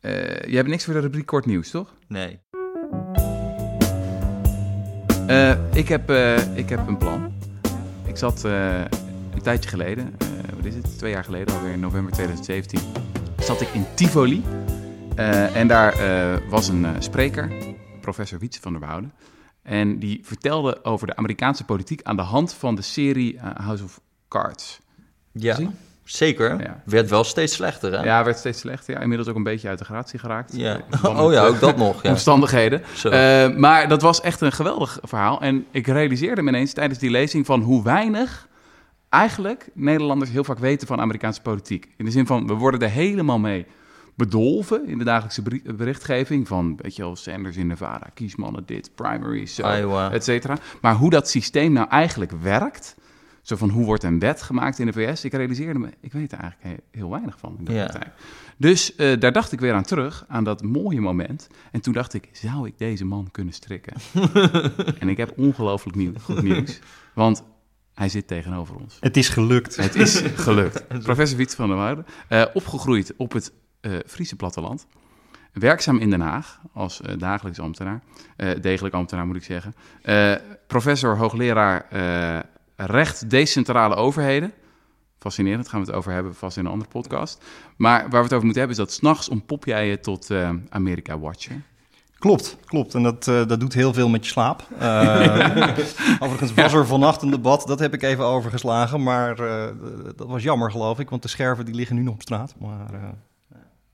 [0.00, 1.94] Uh, je hebt niks voor de rubriek kort nieuws, toch?
[2.08, 2.38] Nee.
[5.28, 7.32] Uh, ik, heb, uh, ik heb een plan.
[8.06, 10.16] Ik zat een tijdje geleden,
[10.56, 12.80] wat is het, twee jaar geleden alweer, in november 2017,
[13.38, 14.44] zat ik in Tivoli.
[15.54, 15.94] en daar
[16.48, 17.52] was een spreker,
[18.00, 19.12] professor Wietse van der Wouden.
[19.62, 24.00] En die vertelde over de Amerikaanse politiek aan de hand van de serie House of
[24.28, 24.80] Cards.
[25.32, 25.58] Ja.
[26.08, 26.60] Zeker.
[26.60, 26.82] Ja.
[26.84, 28.04] Werd wel steeds slechter, hè?
[28.04, 28.94] Ja, werd steeds slechter.
[28.94, 30.56] Ja, inmiddels ook een beetje uit de gratie geraakt.
[30.56, 30.80] Ja.
[31.02, 32.02] Oh ja, ook dat nog.
[32.02, 32.10] Ja.
[32.10, 32.82] Omstandigheden.
[33.04, 35.40] Uh, maar dat was echt een geweldig verhaal.
[35.40, 38.48] En ik realiseerde me ineens tijdens die lezing van hoe weinig
[39.08, 41.88] eigenlijk Nederlanders heel vaak weten van Amerikaanse politiek.
[41.96, 43.66] In de zin van, we worden er helemaal mee
[44.14, 45.42] bedolven in de dagelijkse
[45.76, 49.58] berichtgeving van, weet je wel, Sanders in Nevada, kiesmannen dit, primaries,
[50.10, 50.56] et cetera.
[50.80, 52.96] Maar hoe dat systeem nou eigenlijk werkt
[53.48, 55.24] zo van hoe wordt een wet gemaakt in de VS?
[55.24, 58.12] Ik realiseerde me, ik weet er eigenlijk heel weinig van in de ja.
[58.56, 61.48] Dus uh, daar dacht ik weer aan terug, aan dat mooie moment.
[61.72, 63.92] En toen dacht ik, zou ik deze man kunnen strikken?
[65.00, 66.78] en ik heb ongelooflijk nieuw, goed nieuws,
[67.14, 67.42] want
[67.94, 68.96] hij zit tegenover ons.
[69.00, 69.76] Het is gelukt.
[69.76, 70.88] Het is gelukt.
[71.02, 74.86] Professor Wiets van der Waarde, uh, opgegroeid op het uh, Friese platteland.
[75.52, 78.02] Werkzaam in Den Haag als uh, dagelijks ambtenaar,
[78.60, 79.74] degelijk ambtenaar moet ik zeggen.
[80.66, 81.86] professor, hoogleraar
[82.86, 84.52] recht decentrale overheden.
[85.18, 87.44] Fascinerend, daar gaan we het over hebben, vast in een andere podcast.
[87.76, 90.50] Maar waar we het over moeten hebben is dat s'nachts ontpop jij je tot uh,
[90.68, 91.62] America Watcher.
[92.18, 92.94] Klopt, klopt.
[92.94, 94.68] En dat, uh, dat doet heel veel met je slaap.
[94.80, 95.74] Uh,
[96.22, 99.02] overigens was er vannacht een debat, dat heb ik even overgeslagen.
[99.02, 99.36] Maar
[100.16, 102.54] dat was jammer, geloof ik, want de scherven die liggen nu nog op straat.
[102.58, 103.16] Maar,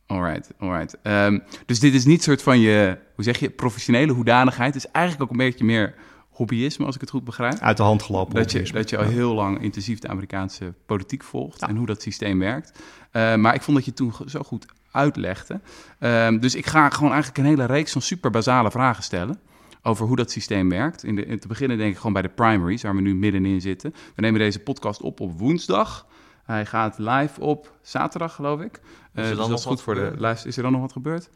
[0.07, 0.97] Alright, alright.
[1.03, 4.75] Um, dus dit is niet soort van je, hoe zeg je, professionele hoedanigheid.
[4.75, 5.95] Het is eigenlijk ook een beetje meer
[6.35, 7.59] hobbyisme, als ik het goed begrijp.
[7.59, 8.35] Uit de hand gelopen.
[8.35, 12.03] Dat je, dat je al heel lang intensief de Amerikaanse politiek volgt en hoe dat
[12.03, 12.73] systeem werkt.
[13.13, 15.61] Uh, maar ik vond dat je toen zo goed uitlegde.
[16.01, 19.41] Uh, dus ik ga gewoon eigenlijk een hele reeks van super basale vragen stellen
[19.83, 21.05] over hoe dat systeem werkt.
[21.05, 23.61] In, de, in te beginnen denk ik gewoon bij de primaries, waar we nu middenin
[23.61, 23.95] zitten.
[24.15, 26.07] We nemen deze podcast op op woensdag.
[26.45, 28.81] Hij gaat live op zaterdag, geloof ik.
[29.15, 30.49] Uh, dus dat is goed voor de luister.
[30.49, 31.31] Is er dan nog wat gebeurd?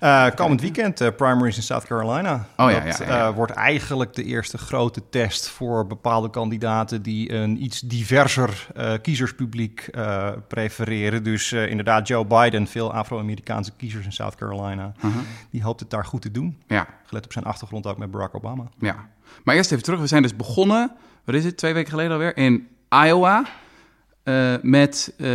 [0.00, 2.46] Uh, komend weekend uh, primaries in South Carolina.
[2.56, 7.62] Oh, ja, ja, uh, wordt eigenlijk de eerste grote test voor bepaalde kandidaten die een
[7.62, 8.66] iets diverser
[9.02, 9.90] kiezerspubliek
[10.48, 11.22] prefereren.
[11.22, 14.92] Dus inderdaad, Joe Biden, veel Afro-Amerikaanse kiezers in South Carolina.
[14.98, 15.12] -huh.
[15.50, 16.58] Die hoopt het daar goed te doen.
[16.66, 16.86] Ja.
[17.06, 18.64] Gelet op zijn achtergrond ook met Barack Obama.
[18.78, 18.96] Ja.
[19.44, 20.00] Maar eerst even terug.
[20.00, 20.92] We zijn dus begonnen,
[21.24, 22.68] wat is het, twee weken geleden alweer, in
[23.04, 23.44] Iowa.
[24.24, 25.26] Uh, met uh,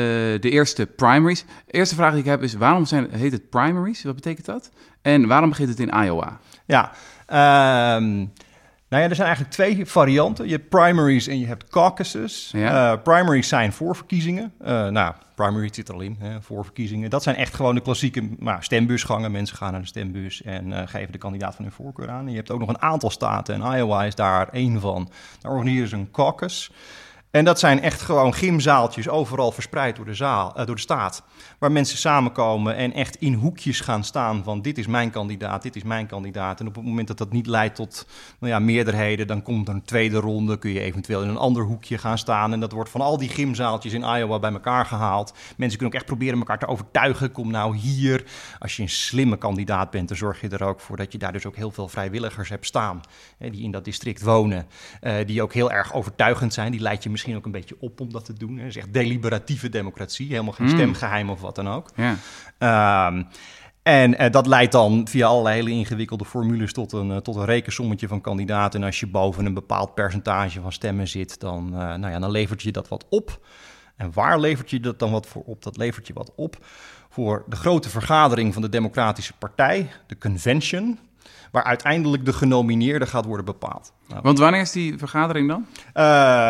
[0.42, 1.46] de eerste primaries.
[1.66, 4.04] De eerste vraag die ik heb is: waarom zijn, heet het primaries?
[4.04, 4.72] Wat betekent dat?
[5.02, 6.40] En waarom begint het in Iowa?
[6.66, 6.92] Ja,
[7.98, 8.32] um,
[8.90, 10.46] nou ja, er zijn eigenlijk twee varianten.
[10.46, 12.50] Je hebt primaries en je hebt caucuses.
[12.52, 12.92] Ja.
[12.92, 14.54] Uh, primaries zijn voorverkiezingen.
[14.92, 17.10] nou, primary zit er al in, hè, voorverkiezingen.
[17.10, 19.32] Dat zijn echt gewoon de klassieke nou, stembusgangen.
[19.32, 22.26] Mensen gaan naar de stembus en geven de kandidaat van hun voorkeur aan.
[22.26, 25.10] En je hebt ook nog een aantal staten en Iowa is daar één van.
[25.42, 26.72] Daar organiseren ze een caucus.
[27.32, 31.24] En dat zijn echt gewoon gymzaaltjes overal verspreid door de, zaal, uh, door de staat.
[31.60, 35.76] Waar mensen samenkomen en echt in hoekjes gaan staan van dit is mijn kandidaat, dit
[35.76, 36.60] is mijn kandidaat.
[36.60, 38.08] En op het moment dat dat niet leidt tot
[38.40, 40.58] nou ja, meerderheden, dan komt er een tweede ronde.
[40.58, 42.54] Kun je eventueel in een ander hoekje gaan staan.
[42.54, 45.34] En dat wordt van al die gymzaaltjes in Iowa bij elkaar gehaald.
[45.58, 47.32] Mensen kunnen ook echt proberen elkaar te overtuigen.
[47.32, 48.24] Kom nou hier.
[48.60, 51.34] Als je een slimme kandidaat bent, dan zorg je er ook voor dat je daar
[51.34, 53.02] dus ook heel veel vrijwilligers hebt staan.
[53.38, 54.68] Hè, die in dat district wonen.
[55.02, 56.72] Uh, die ook heel erg overtuigend zijn.
[56.72, 58.58] Die leid je misschien ook een beetje op om dat te doen.
[58.58, 60.74] Het is echt deliberatieve democratie, helemaal geen mm.
[60.74, 61.92] stemgeheim of wat dan ook.
[61.96, 63.08] Ja.
[63.08, 63.28] Um,
[63.84, 67.46] en uh, dat leidt dan via allerlei hele ingewikkelde formules tot een, uh, tot een
[67.46, 68.80] rekensommetje van kandidaten.
[68.80, 72.32] En als je boven een bepaald percentage van stemmen zit, dan, uh, nou ja, dan
[72.32, 73.46] levert je dat wat op.
[73.96, 75.64] En waar levert je dat dan wat voor op?
[75.64, 76.66] Dat levert je wat op
[77.10, 81.00] voor de grote vergadering van de Democratische Partij, de convention
[81.52, 83.94] waar uiteindelijk de genomineerde gaat worden bepaald.
[84.08, 85.66] Nou, Want wanneer is die vergadering dan?
[85.70, 86.04] Uh,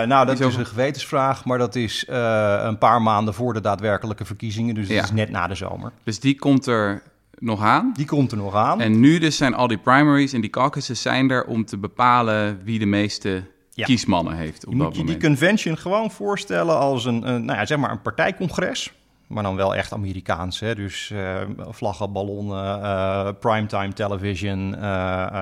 [0.07, 4.25] nou, dat is, een gewetensvraag, maar dat is uh, een paar maanden voor de daadwerkelijke
[4.25, 4.75] verkiezingen.
[4.75, 5.91] Dus dat is net na de zomer.
[6.03, 7.01] Dus die komt er
[7.37, 7.93] nog aan?
[7.95, 8.81] Die komt er nog aan.
[8.81, 12.59] En nu dus zijn al die primaries en die caucuses zijn er om te bepalen
[12.63, 13.85] wie de meeste ja.
[13.85, 14.65] kiesmannen heeft.
[14.65, 17.91] Op je moet je die convention gewoon voorstellen als een, een, nou ja, zeg maar
[17.91, 18.93] een partijcongres
[19.29, 20.59] maar dan wel echt Amerikaans.
[20.59, 20.75] Hè?
[20.75, 25.37] Dus uh, vlaggen, ballonnen, uh, primetime television, uh,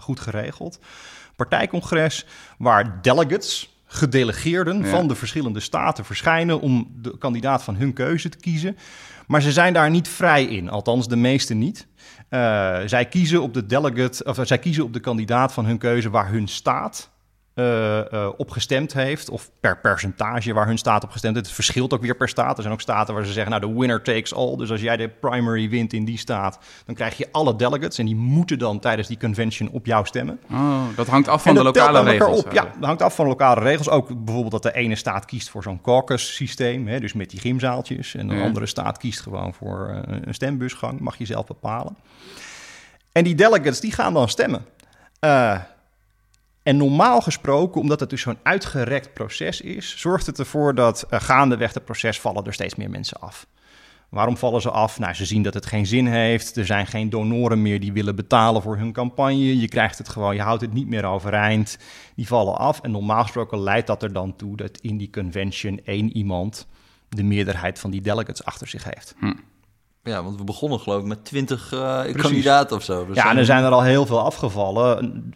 [0.00, 0.78] goed geregeld.
[1.36, 2.26] Partijcongres
[2.58, 8.38] waar delegates, gedelegeerden van de verschillende staten verschijnen om de kandidaat van hun keuze te
[8.38, 8.76] kiezen.
[9.26, 11.86] Maar ze zijn daar niet vrij in, althans de meeste niet.
[12.86, 16.28] zij kiezen op de delegate, of zij kiezen op de kandidaat van hun keuze waar
[16.28, 17.10] hun staat
[17.60, 21.46] uh, op gestemd heeft, of per percentage waar hun staat op gestemd heeft.
[21.46, 22.56] Het verschilt ook weer per staat.
[22.56, 24.56] Er zijn ook staten waar ze zeggen, nou, de winner takes all.
[24.56, 28.06] Dus als jij de primary wint in die staat, dan krijg je alle delegates en
[28.06, 30.40] die moeten dan tijdens die convention op jou stemmen.
[30.50, 32.44] Oh, dat hangt af van de lokale regels.
[32.44, 32.52] Op.
[32.52, 33.88] Ja, dat hangt af van lokale regels.
[33.88, 37.40] Ook bijvoorbeeld dat de ene staat kiest voor zo'n caucus systeem, hè, dus met die
[37.40, 38.14] gymzaaltjes.
[38.14, 41.96] En de andere staat kiest gewoon voor een stembusgang, mag je zelf bepalen.
[43.12, 44.64] En die delegates die gaan dan stemmen.
[45.24, 45.58] Uh,
[46.62, 51.20] en normaal gesproken, omdat het dus zo'n uitgerekt proces is, zorgt het ervoor dat uh,
[51.20, 53.46] gaandeweg het proces vallen er steeds meer mensen af.
[54.08, 54.98] Waarom vallen ze af?
[54.98, 56.56] Nou, ze zien dat het geen zin heeft.
[56.56, 59.60] Er zijn geen donoren meer die willen betalen voor hun campagne.
[59.60, 61.78] Je krijgt het gewoon, je houdt het niet meer overeind.
[62.16, 62.80] Die vallen af.
[62.80, 66.66] En normaal gesproken leidt dat er dan toe dat in die convention één iemand
[67.08, 69.14] de meerderheid van die delegates achter zich heeft.
[69.18, 69.32] Hm.
[70.02, 73.06] Ja, want we begonnen geloof ik met twintig uh, kandidaten of zo.
[73.06, 75.34] Dus ja, en er zijn er al heel veel afgevallen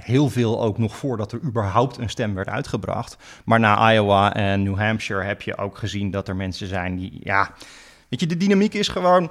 [0.00, 3.16] heel veel ook nog voordat er überhaupt een stem werd uitgebracht.
[3.44, 7.20] Maar na Iowa en New Hampshire heb je ook gezien dat er mensen zijn die,
[7.22, 7.50] ja,
[8.08, 9.30] weet je, de dynamiek is gewoon,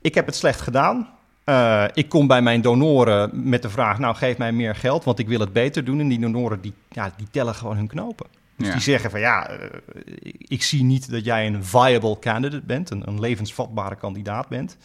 [0.00, 1.08] ik heb het slecht gedaan.
[1.44, 5.18] Uh, ik kom bij mijn donoren met de vraag, nou geef mij meer geld, want
[5.18, 6.00] ik wil het beter doen.
[6.00, 8.26] En die donoren, die, ja, die tellen gewoon hun knopen.
[8.58, 9.56] Dus die zeggen van ja, uh,
[10.38, 14.76] ik zie niet dat jij een viable candidate bent, een, een levensvatbare kandidaat bent.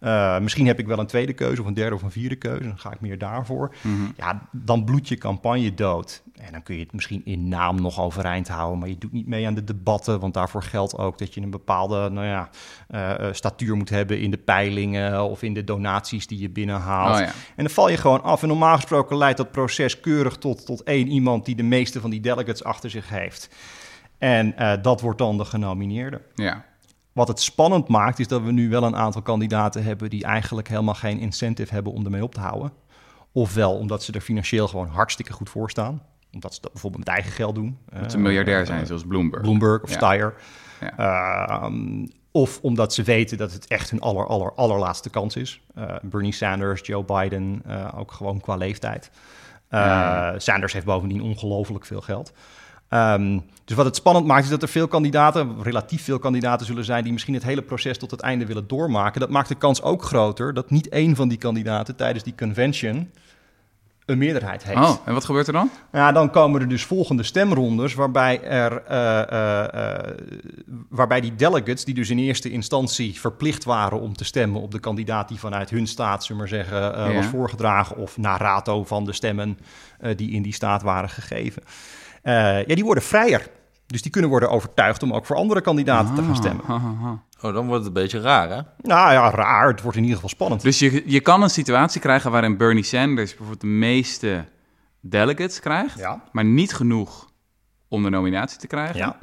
[0.00, 2.62] Uh, misschien heb ik wel een tweede keuze of een derde of een vierde keuze.
[2.62, 3.74] Dan ga ik meer daarvoor.
[3.82, 4.12] Mm -hmm.
[4.16, 6.22] Ja, dan bloedt je campagne dood.
[6.40, 8.78] En dan kun je het misschien in naam nog overeind houden.
[8.78, 10.20] Maar je doet niet mee aan de debatten.
[10.20, 12.48] Want daarvoor geldt ook dat je een bepaalde nou ja,
[12.90, 17.14] uh, statuur moet hebben in de peilingen of in de donaties die je binnenhaalt.
[17.14, 17.26] Oh, ja.
[17.26, 18.42] En dan val je gewoon af.
[18.42, 22.10] En normaal gesproken leidt dat proces keurig tot, tot één iemand die de meeste van
[22.10, 23.48] die delegates achter zich heeft.
[24.18, 26.20] En uh, dat wordt dan de genomineerde.
[26.34, 26.64] Ja.
[27.12, 30.68] Wat het spannend maakt, is dat we nu wel een aantal kandidaten hebben die eigenlijk
[30.68, 32.72] helemaal geen incentive hebben om ermee op te houden.
[33.32, 36.02] Ofwel omdat ze er financieel gewoon hartstikke goed voor staan.
[36.32, 37.78] Omdat ze dat bijvoorbeeld met eigen geld doen.
[38.00, 39.42] Dat ze een miljardair zijn, zoals Bloomberg.
[39.42, 39.96] Bloomberg of ja.
[39.96, 40.34] Steyer.
[40.80, 41.60] Ja.
[41.70, 45.60] Uh, of omdat ze weten dat het echt hun aller, aller, allerlaatste kans is.
[45.78, 49.10] Uh, Bernie Sanders, Joe Biden, uh, ook gewoon qua leeftijd.
[49.70, 50.38] Ja.
[50.38, 52.32] Sanders heeft bovendien ongelooflijk veel geld.
[52.90, 56.84] Um, dus wat het spannend maakt is dat er veel kandidaten, relatief veel kandidaten zullen
[56.84, 59.20] zijn die misschien het hele proces tot het einde willen doormaken.
[59.20, 63.10] Dat maakt de kans ook groter dat niet één van die kandidaten tijdens die convention
[64.06, 64.78] een meerderheid heeft.
[64.78, 65.70] Oh, en wat gebeurt er dan?
[65.92, 70.14] Ja, dan komen er dus volgende stemrondes waarbij, er, uh, uh, uh,
[70.88, 74.78] waarbij die delegates, die dus in eerste instantie verplicht waren om te stemmen op de
[74.78, 77.12] kandidaat die vanuit hun staat, zullen maar zeggen, ja.
[77.12, 79.58] was voorgedragen, of na rato van de stemmen
[80.16, 81.62] die in die staat waren gegeven.
[82.28, 83.46] Uh, ja, die worden vrijer.
[83.86, 86.64] Dus die kunnen worden overtuigd om ook voor andere kandidaten ah, te gaan ah, stemmen.
[86.64, 88.60] Ah, ah, oh, dan wordt het een beetje raar, hè?
[88.80, 89.68] Nou ja, raar.
[89.68, 90.62] Het wordt in ieder geval spannend.
[90.62, 94.44] Dus je, je kan een situatie krijgen waarin Bernie Sanders bijvoorbeeld de meeste
[95.00, 96.22] delegates krijgt, ja.
[96.32, 97.30] maar niet genoeg
[97.88, 98.96] om de nominatie te krijgen.
[98.96, 99.16] Ja.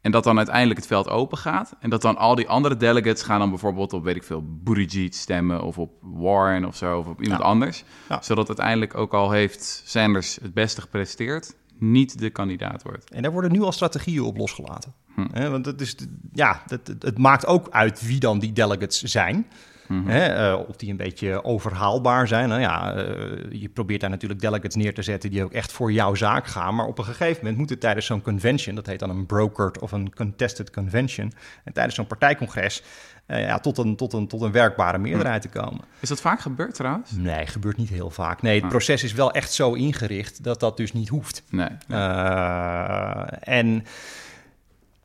[0.00, 1.76] En dat dan uiteindelijk het veld open gaat.
[1.80, 5.14] En dat dan al die andere delegates gaan dan bijvoorbeeld op, weet ik veel, Buttigieg
[5.14, 7.46] stemmen of op Warren of zo, of op iemand Ja.
[7.46, 7.84] anders.
[8.08, 8.22] Ja.
[8.22, 13.10] Zodat uiteindelijk ook al heeft Sanders het beste gepresteerd, niet de kandidaat wordt.
[13.10, 14.92] En daar worden nu al strategieën op losgelaten.
[15.14, 15.50] Hm.
[15.50, 15.96] Want het, is,
[16.32, 16.62] ja,
[16.98, 19.46] het, maakt ook uit wie dan die delegates zijn.
[19.88, 20.08] Mhm.
[20.08, 22.48] Hè, eh, of die een beetje overhaalbaar zijn.
[22.48, 25.92] Nou ja, eh, je probeert daar natuurlijk delegates neer te zetten die ook echt voor
[25.92, 26.74] jouw zaak gaan.
[26.74, 29.78] Maar op een gegeven moment moet het tijdens zo'n convention, dat heet dan een brokered
[29.78, 31.32] of een contested convention,
[31.64, 32.82] en tijdens zo'n partijcongres,
[33.26, 35.80] ja, tot, een, tot, een, tot een werkbare meerderheid te komen.
[36.00, 37.10] Is dat vaak gebeurd trouwens?
[37.16, 38.42] Nee, gebeurt niet heel vaak.
[38.42, 38.70] Nee, het Ah.
[38.70, 41.42] proces is wel echt zo ingericht dat dat dus niet hoeft.
[41.50, 41.68] Nee.
[41.88, 41.98] nee.
[41.98, 43.84] Uh, en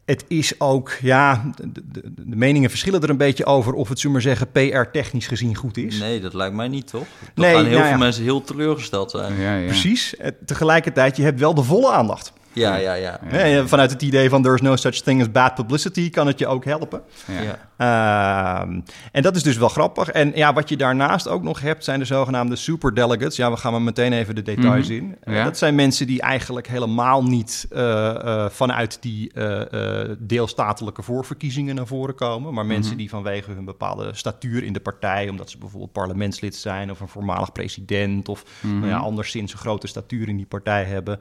[0.05, 3.97] het is ook, ja, de, de, de, meningen verschillen er een beetje over of het,
[3.99, 5.99] zullen maar zeggen, PR-technisch gezien goed is.
[5.99, 7.05] Nee, dat lijkt mij niet, toch?
[7.33, 7.97] Dan Nee, gaan heel nou veel ja.
[7.97, 9.35] mensen heel teleurgesteld zijn.
[9.39, 9.65] ja, ja.
[9.67, 10.15] Precies.
[10.17, 12.33] Eh, Tegelijkertijd, je hebt wel de volle aandacht.
[12.53, 13.19] Ja, ja, ja.
[13.67, 16.65] Vanuit het idee van there's no such thing as bad publicity kan het je ook
[16.65, 17.01] helpen.
[17.25, 17.67] Ja.
[17.77, 18.79] Ehm,
[19.11, 20.09] en dat is dus wel grappig.
[20.09, 23.35] En ja, wat je daarnaast ook nog hebt, zijn de zogenaamde superdelegates.
[23.35, 24.95] Ja, we gaan maar meteen even de details Mhm.
[24.97, 25.15] in.
[25.23, 25.43] Eh, Ja.
[25.43, 31.75] Dat zijn mensen die eigenlijk helemaal niet eh, eh, vanuit die eh, eh, deelstatelijke voorverkiezingen
[31.75, 32.53] naar voren komen.
[32.53, 32.99] Maar mensen Mhm.
[32.99, 37.07] die vanwege hun bepaalde statuur in de partij, omdat ze bijvoorbeeld parlementslid zijn of een
[37.07, 38.77] voormalig president of Mhm.
[38.79, 41.19] nou ja, anderszins een grote statuur in die partij hebben.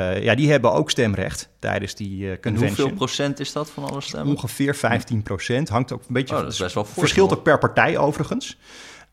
[0.00, 2.76] Eh, ja, die hebben ook stemrecht tijdens die eh En convention.
[2.76, 4.34] hoeveel procent is dat van alle stemmen?
[4.34, 5.68] Ongeveer 15 procent.
[5.68, 6.34] Hangt ook een beetje.
[6.36, 8.58] Oh, dat is best wel fors, Verschilt ook per partij overigens.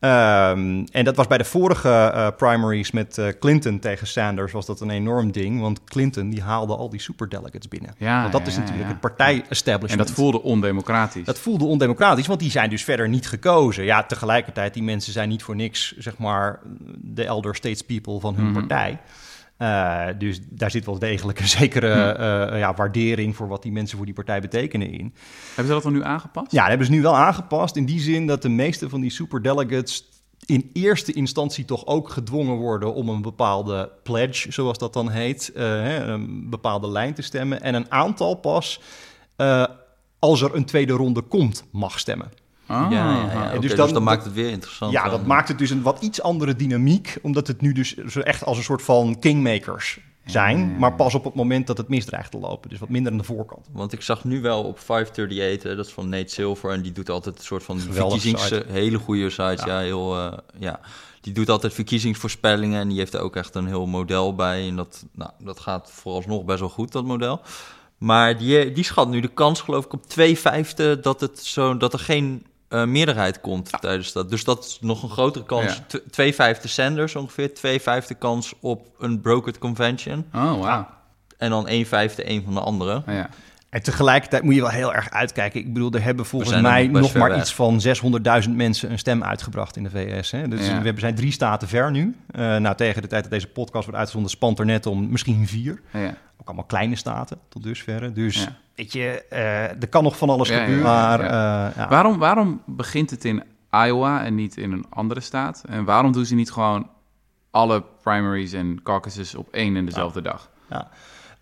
[0.00, 4.66] Ehm, en dat was bij de vorige eh, primaries met eh, Clinton tegen Sanders was
[4.66, 5.60] dat een enorm ding.
[5.60, 7.94] Want Clinton die haalde al die superdelegates binnen.
[7.98, 8.88] Ja, want dat ja, is natuurlijk ja.
[8.90, 10.00] het partij-establishment.
[10.00, 11.24] En dat voelde ondemocratisch.
[11.24, 13.84] Dat voelde ondemocratisch, want die zijn dus verder niet gekozen.
[13.84, 16.60] Ja, tegelijkertijd, die mensen zijn niet voor niks, zeg maar,
[16.96, 18.54] de elder statespeople van hun Mhm.
[18.54, 18.98] partij.
[20.18, 22.14] Dus daar zit wel degelijk een zekere
[22.50, 22.56] hm.
[22.56, 25.14] ja, waardering voor wat die mensen voor die partij betekenen in.
[25.46, 26.52] Hebben ze dat dan nu aangepast?
[26.52, 27.76] Ja, dat hebben ze nu wel aangepast.
[27.76, 30.08] In die zin dat de meeste van die superdelegates
[30.46, 35.50] in eerste instantie toch ook gedwongen worden om een bepaalde pledge, zoals dat dan heet,
[35.54, 37.62] een bepaalde lijn te stemmen.
[37.62, 38.80] En een aantal pas,
[40.18, 42.30] als er een tweede ronde komt, mag stemmen.
[42.68, 43.50] Ah, ja, ja, ja.
[43.52, 44.92] dus, dus dan, dus maakt het weer interessant.
[44.92, 48.20] Ja, dat maakt het dus een wat iets andere dynamiek, omdat het nu dus zo
[48.20, 52.30] echt als een soort van kingmakers zijn, maar pas op het moment dat het misdreigt
[52.30, 52.70] te lopen.
[52.70, 53.66] Dus wat minder aan de voorkant.
[53.72, 57.10] Want ik zag nu wel op 538, dat is van Nate Silver, en die doet
[57.10, 58.50] altijd een soort van verkiezings...
[58.66, 59.78] Hele goede site, ja.
[59.78, 60.80] heel, uh, ja.
[61.20, 64.68] Die doet altijd verkiezingsvoorspellingen en die heeft er ook echt een heel model bij.
[64.68, 67.40] En dat, nou, dat gaat vooralsnog best wel goed, dat model.
[67.98, 71.76] Maar die, die schat nu de kans, geloof ik, op 2 vijfde dat, het zo,
[71.76, 74.30] dat er geen uh, meerderheid komt tijdens dat.
[74.30, 75.80] Dus dat is nog een grotere kans.
[75.88, 76.00] Ja.
[76.10, 77.54] Twee vijfde Sanders ongeveer.
[77.54, 80.26] Twee vijfde kans op een brokered convention.
[80.34, 80.84] Oh, wow.
[81.38, 82.96] En dan een vijfde een van de andere.
[82.96, 83.28] Oh, ja.
[83.68, 85.60] En tegelijkertijd moet je wel heel erg uitkijken.
[85.60, 87.80] Ik bedoel, er hebben volgens mij nog maar iets van
[88.44, 90.30] 600.000 mensen een stem uitgebracht in de VS.
[90.30, 90.48] Hè?
[90.48, 92.16] Dus we zijn drie staten ver nu.
[92.30, 95.46] Uh, nou, tegen de tijd dat deze podcast wordt uitgezonden, spant er net om misschien
[95.46, 95.80] vier.
[95.92, 96.14] Ja.
[96.40, 98.12] Ook allemaal kleine staten tot dusverre.
[98.12, 100.82] Dus weet je, uh, er kan nog van alles gebeuren.
[100.82, 105.64] Maar, uh, waarom, waarom begint het in Iowa en niet in een andere staat?
[105.68, 106.90] En waarom doen ze niet gewoon
[107.50, 110.50] alle primaries en caucuses op één en dezelfde dag?
[110.70, 110.88] Ja.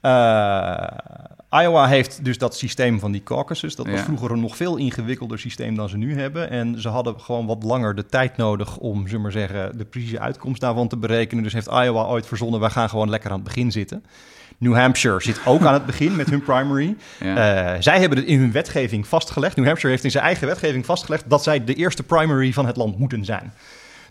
[0.07, 0.87] Uh,
[1.51, 3.77] Iowa heeft dus dat systeem van die caucuses.
[3.77, 6.51] Dat was vroeger een nog veel ingewikkelder systeem dan ze nu hebben.
[6.51, 10.21] En ze hadden gewoon wat langer de tijd nodig om, zullen maar zeggen, de precieze
[10.21, 11.43] uitkomst daarvan te berekenen.
[11.43, 14.05] Dus heeft Iowa ooit verzonnen, wij gaan gewoon lekker aan het begin zitten.
[14.59, 16.97] New Hampshire zit ook aan het begin met hun primary.
[17.23, 17.35] Uh,
[17.79, 19.57] zij hebben het in hun wetgeving vastgelegd.
[19.57, 22.77] New Hampshire heeft in zijn eigen wetgeving vastgelegd dat zij de eerste primary van het
[22.77, 23.53] land moeten zijn.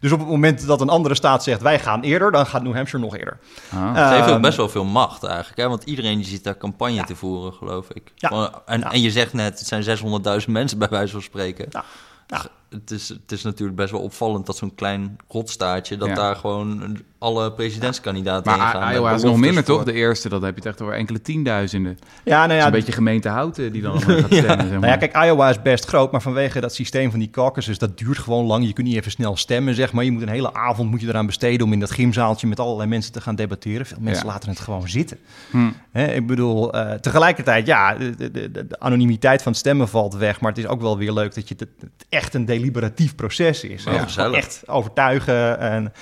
[0.06, 2.76] Dus op het moment dat een andere staat zegt wij gaan eerder, dan gaat New
[2.76, 3.38] Hampshire nog eerder.
[3.74, 3.96] Ah.
[3.96, 5.58] het heeft ook ehm, best wel veel macht eigenlijk.
[5.58, 5.68] Hè?
[5.68, 8.12] Want iedereen die zit daar campagne te voeren, geloof ik.
[8.16, 8.62] Ja.
[8.66, 9.98] En, en je zegt net, het zijn
[10.42, 11.66] 600.000 mensen bij wijze van spreken.
[11.70, 11.84] Ja.
[12.70, 15.98] Het, is, het is natuurlijk best wel opvallend dat zo'n klein rotstaartje...
[15.98, 18.94] dat daar gewoon alle presidentskandidaten maar gaan.
[18.94, 19.84] Iowa is nog minder, toch?
[19.84, 22.00] De eerste, dat heb je het echt over enkele tienduizenden.
[22.24, 24.36] Ja, nou ja, een beetje gemeente Houten die dan gaat stemmen.
[24.36, 24.42] ja.
[24.42, 24.68] Zeg maar.
[24.68, 27.98] Nou ja, kijk, Iowa is best groot, maar vanwege dat systeem van die caucuses, dat
[27.98, 28.66] duurt gewoon lang.
[28.68, 30.04] Je kunt niet even snel stemmen, zeg maar.
[30.04, 32.90] Je moet een hele avond moet je eraan besteden om in dat gymzaaltje met allerlei
[32.90, 33.86] mensen te gaan debatteren.
[33.86, 35.18] Veel mensen laten het gewoon zitten.
[35.52, 35.70] Hm.
[35.94, 40.52] ik bedoel, uh, tegelijkertijd, ja, de, de, de, anonimiteit van het stemmen valt weg, maar
[40.52, 41.70] het is ook wel weer leuk dat je het,
[42.10, 43.84] echt een deliberatief proces is.
[43.84, 45.94] Ja, echt overtuigen en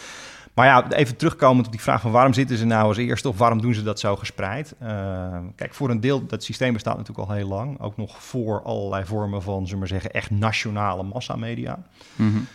[0.54, 3.38] maar ja, even terugkomend op die vraag van waarom zitten ze nou als eerste of
[3.38, 4.76] waarom doen ze dat zo gespreid?
[4.84, 7.80] Uh, kijk, voor een deel, dat systeem bestaat natuurlijk al heel lang.
[7.80, 11.84] Ook nog voor allerlei vormen van, zullen we maar zeggen, echt nationale massamedia.
[12.16, 12.48] Mm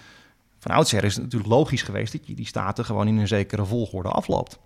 [0.58, 3.64] Van oudsher is het natuurlijk logisch geweest dat je die staten gewoon in een zekere
[3.64, 4.58] volgorde afloopt.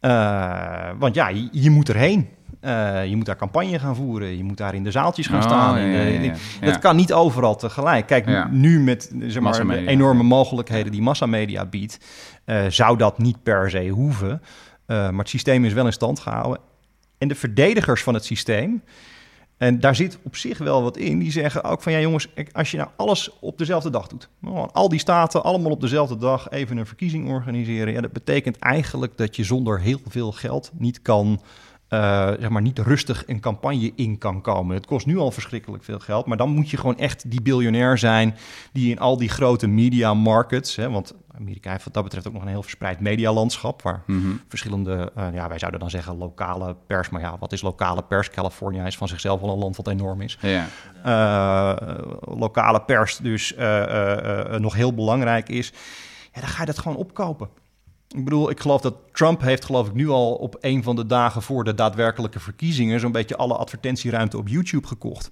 [0.00, 2.28] Uh, want ja, je, je moet erheen.
[2.64, 4.36] Uh, je moet daar campagne gaan voeren.
[4.36, 5.80] Je moet daar in de zaaltjes gaan oh, staan.
[5.80, 8.06] Ja, ja, ja, dat kan niet overal tegelijk.
[8.06, 11.98] Kijk, nu met zeg maar, de enorme mogelijkheden die massamedia biedt,
[12.46, 14.30] uh, zou dat niet per se hoeven.
[14.30, 14.40] Uh,
[14.86, 16.62] maar het systeem is wel in stand gehouden.
[17.18, 18.82] En de verdedigers van het systeem,
[19.56, 22.70] en daar zit op zich wel wat in, die zeggen ook van ja jongens, als
[22.70, 24.28] je nou alles op dezelfde dag doet,
[24.72, 29.16] al die staten allemaal op dezelfde dag even een verkiezing organiseren, ja, dat betekent eigenlijk
[29.16, 31.40] dat je zonder heel veel geld niet kan
[31.92, 34.76] uh, zeg maar niet rustig een campagne in kan komen.
[34.76, 37.98] Het kost nu al verschrikkelijk veel geld, maar dan moet je gewoon echt die biljonair
[37.98, 38.36] zijn
[38.72, 42.32] die in al die grote media markets, hè, want Amerika heeft wat dat betreft ook
[42.32, 44.30] nog een heel verspreid medialandschap, waar mhm.
[44.48, 48.30] verschillende, uh, ja, wij zouden dan zeggen lokale pers, maar ja, wat is lokale pers?
[48.30, 50.38] California is van zichzelf al een land wat enorm is.
[50.40, 50.66] Ja.
[51.06, 53.54] Uh, lokale pers dus
[54.58, 55.72] nog heel belangrijk is.
[56.32, 57.48] Ja, dan ga je dat gewoon opkopen.
[58.14, 61.06] Ik bedoel, ik geloof dat Trump heeft geloof ik nu al op een van de
[61.06, 65.30] dagen voor de daadwerkelijke verkiezingen zo'n beetje alle advertentieruimte op YouTube gekocht.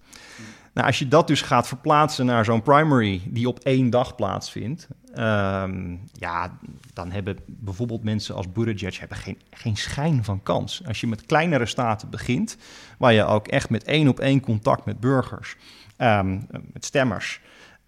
[0.74, 4.88] Nou, als je dat dus gaat verplaatsen naar zo'n primary die op één dag plaatsvindt,
[5.14, 6.58] um, ja,
[6.92, 10.82] dan hebben bijvoorbeeld mensen als Buttigieg hebben geen, geen schijn van kans.
[10.86, 12.56] Als je met kleinere staten begint,
[12.98, 15.56] waar je ook echt met één op één contact met burgers,
[15.98, 17.40] um, met stemmers,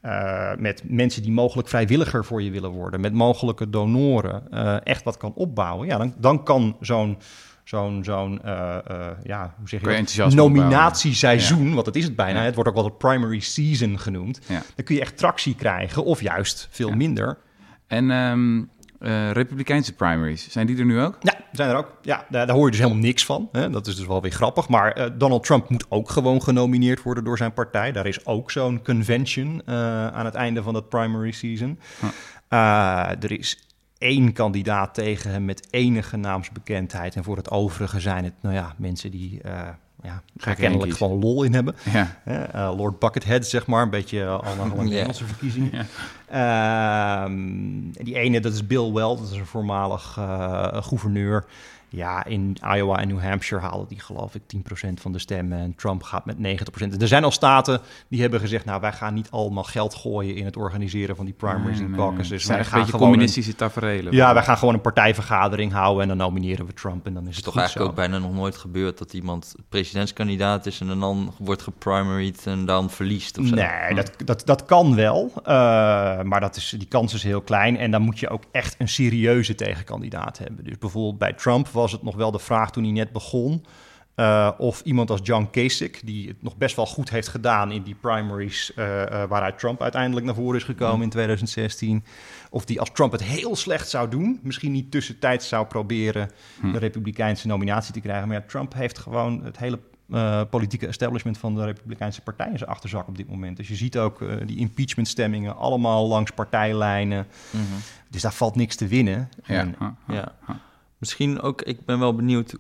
[0.03, 5.05] uh, met mensen die mogelijk vrijwilliger voor je willen worden, met mogelijke donoren, uh, echt
[5.05, 7.19] wat kan opbouwen, ja, dan, dan kan zo'n
[7.65, 8.77] zo'n zo'n uh,
[9.23, 11.73] ja, hoe zeg je nominatieseizoen, ja.
[11.75, 12.43] want dat is het bijna.
[12.43, 14.41] Het wordt ook wel de primary season genoemd.
[14.49, 14.63] Ja.
[14.75, 17.39] Dan kun je echt tractie krijgen, of juist veel minder.
[17.87, 18.71] En um,
[19.03, 21.17] uh, Republikeinse primaries, zijn die er nu ook?
[21.21, 21.97] Ja, zijn er ook.
[22.03, 23.49] Ja, daar, daar hoor je dus helemaal niks van.
[23.53, 23.71] Hè?
[23.71, 24.69] Dat is dus wel weer grappig.
[24.69, 27.93] Maar uh, Donald Trump moet ook gewoon genomineerd worden door zijn partij.
[27.93, 31.79] Daar is ook zo'n convention uh, aan het einde van dat primary season.
[32.01, 33.25] Huh.
[33.25, 33.69] er is
[33.99, 37.15] één kandidaat tegen hem met enige naamsbekendheid.
[37.15, 39.41] En voor het overige zijn het, nou ja, mensen die
[40.05, 41.75] uh, ja, kennelijk gewoon lol in hebben.
[41.93, 42.17] Ja.
[42.55, 45.71] Uh, Lord Buckethead, zeg maar, een beetje uh, alle Engelse verkiezingen.
[46.33, 47.25] Ja.
[47.25, 50.19] Ehm, die ene, dat is Bill Weld, dat is een voormalig
[50.73, 51.45] gouverneur.
[51.95, 55.59] Ja, in Iowa en New Hampshire haalde die geloof ik 10% van de stemmen.
[55.59, 56.41] En Trump gaat met 90%.
[57.01, 58.65] Er zijn al staten die hebben gezegd...
[58.65, 62.47] nou, wij gaan niet allemaal geld gooien in het organiseren van die primaries en caucuses.
[62.47, 64.13] Nee, wij gaan gewoon communistische tafereelen.
[64.13, 66.03] Ja, wij gaan gewoon een partijvergadering houden...
[66.03, 68.33] en dan nomineren we Trump en dan is het, is toch eigenlijk ook bijna nog
[68.33, 68.99] nooit gebeurd...
[68.99, 73.55] dat iemand presidentskandidaat is en dan wordt geprimaried en dan verliest of zo.
[73.55, 75.33] Nee, dat, dat, dat kan wel.
[75.37, 75.45] Uh,
[76.23, 77.77] maar dat is, die kans is heel klein.
[77.77, 80.65] En dan moet je ook echt een serieuze tegenkandidaat hebben.
[80.65, 83.65] Dus bijvoorbeeld bij Trump was het nog wel de vraag toen hij net begon.
[84.17, 87.83] Uh, of iemand als John Kasich, die het nog best wel goed heeft gedaan in
[87.83, 92.05] die primaries, uh, uh, waaruit Trump uiteindelijk naar voren is gekomen in 2016.
[92.51, 96.73] Of die als Trump het heel slecht zou doen, misschien niet tussentijds zou proberen hm.
[96.73, 98.29] de Republikeinse nominatie te krijgen.
[98.29, 99.79] Maar ja, Trump heeft gewoon het hele
[100.51, 103.57] politieke establishment van de Republikeinse Partij in zijn achterzak op dit moment.
[103.57, 107.27] Dus je ziet ook die impeachment-stemmingen allemaal langs partijlijnen.
[107.51, 107.61] -hmm.
[108.09, 109.29] Dus daar valt niks te winnen.
[109.45, 109.77] Ja, en,
[110.09, 110.33] ja.
[111.03, 112.55] Misschien ook, ik ben wel benieuwd.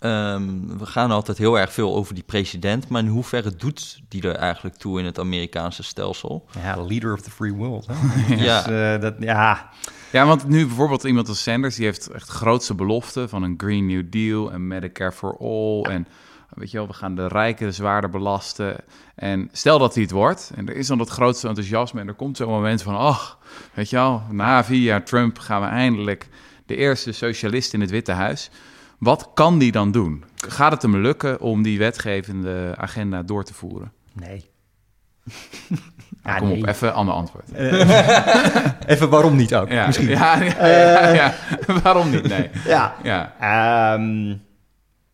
[0.00, 4.22] Um, we gaan altijd heel erg veel over die president, maar in hoeverre doet die
[4.22, 6.46] er eigenlijk toe in het Amerikaanse stelsel?
[6.62, 7.86] Ja, leader of the free world.
[7.86, 7.94] Hè?
[8.44, 8.62] ja.
[8.62, 9.70] Dus, uh, dat, ja.
[10.12, 13.86] ja, want nu bijvoorbeeld iemand als Sanders, die heeft echt grootste belofte van een Green
[13.86, 15.82] New Deal en Medicare for All.
[15.82, 16.06] En
[16.54, 18.76] weet je wel, we gaan de rijken zwaarder belasten.
[19.14, 22.14] En stel dat hij het wordt, en er is dan dat grootste enthousiasme, en er
[22.14, 23.38] komt zo'n moment van, ach,
[23.74, 26.28] weet je wel, na vier jaar Trump gaan we eindelijk
[26.66, 28.50] de eerste socialist in het Witte Huis.
[28.98, 30.24] Wat kan die dan doen?
[30.36, 33.92] Gaat het hem lukken om die wetgevende agenda door te voeren?
[34.12, 34.50] Nee.
[36.22, 37.52] Ja, kom op, even ander antwoord.
[38.92, 40.08] even waarom niet ook, ja, misschien.
[40.08, 41.34] Ja, ja, ja,
[41.82, 42.50] waarom niet, nee.
[42.66, 43.34] Ja, ja.
[43.94, 44.26] Um,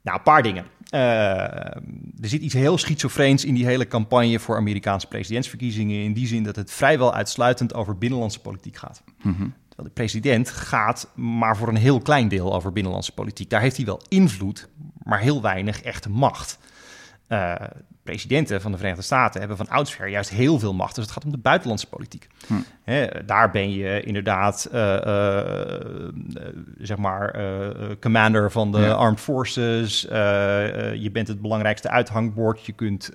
[0.02, 0.64] nou, een paar dingen.
[0.95, 1.00] Uh,
[2.21, 6.05] er zit iets heel schizofreens in die hele campagne voor Amerikaanse presidentsverkiezingen.
[6.05, 9.02] In die zin dat het vrijwel uitsluitend over binnenlandse politiek gaat.
[9.23, 13.50] Mm -hmm de president gaat maar voor een heel klein deel over binnenlandse politiek.
[13.50, 14.69] Daar heeft hij wel invloed,
[15.02, 16.58] maar heel weinig echte macht.
[17.28, 17.54] Uh,
[18.08, 20.94] presidenten van de Verenigde Staten hebben van oudsher juist heel veel macht.
[20.94, 22.28] Dus het gaat om de buitenlandse politiek.
[22.47, 22.54] Hm.
[23.26, 25.32] daar ben je inderdaad, uh, uh,
[26.78, 27.40] zeg maar,
[28.00, 30.00] commander van de Armed Forces.
[30.00, 32.66] je bent het belangrijkste uithangbord.
[32.66, 33.10] Je kunt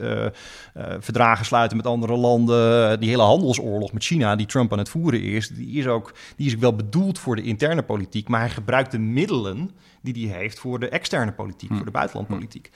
[0.99, 2.99] verdragen sluiten met andere landen.
[2.99, 6.47] Die hele handelsoorlog met China, die Trump aan het voeren is, die is ook, die
[6.47, 8.27] is ook wel bedoeld voor de interne politiek.
[8.27, 11.75] Maar hij gebruikt de middelen die hij heeft voor de externe politiek, hm.
[11.75, 12.71] voor de buitenlandpolitiek.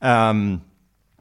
[0.00, 0.62] Um,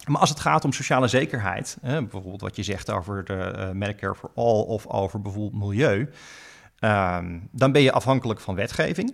[0.07, 3.71] maar als het gaat om sociale zekerheid, hè, bijvoorbeeld wat je zegt over de uh,
[3.71, 6.09] Medicare for All of over bijvoorbeeld milieu,
[6.79, 9.13] um, dan ben je afhankelijk van wetgeving.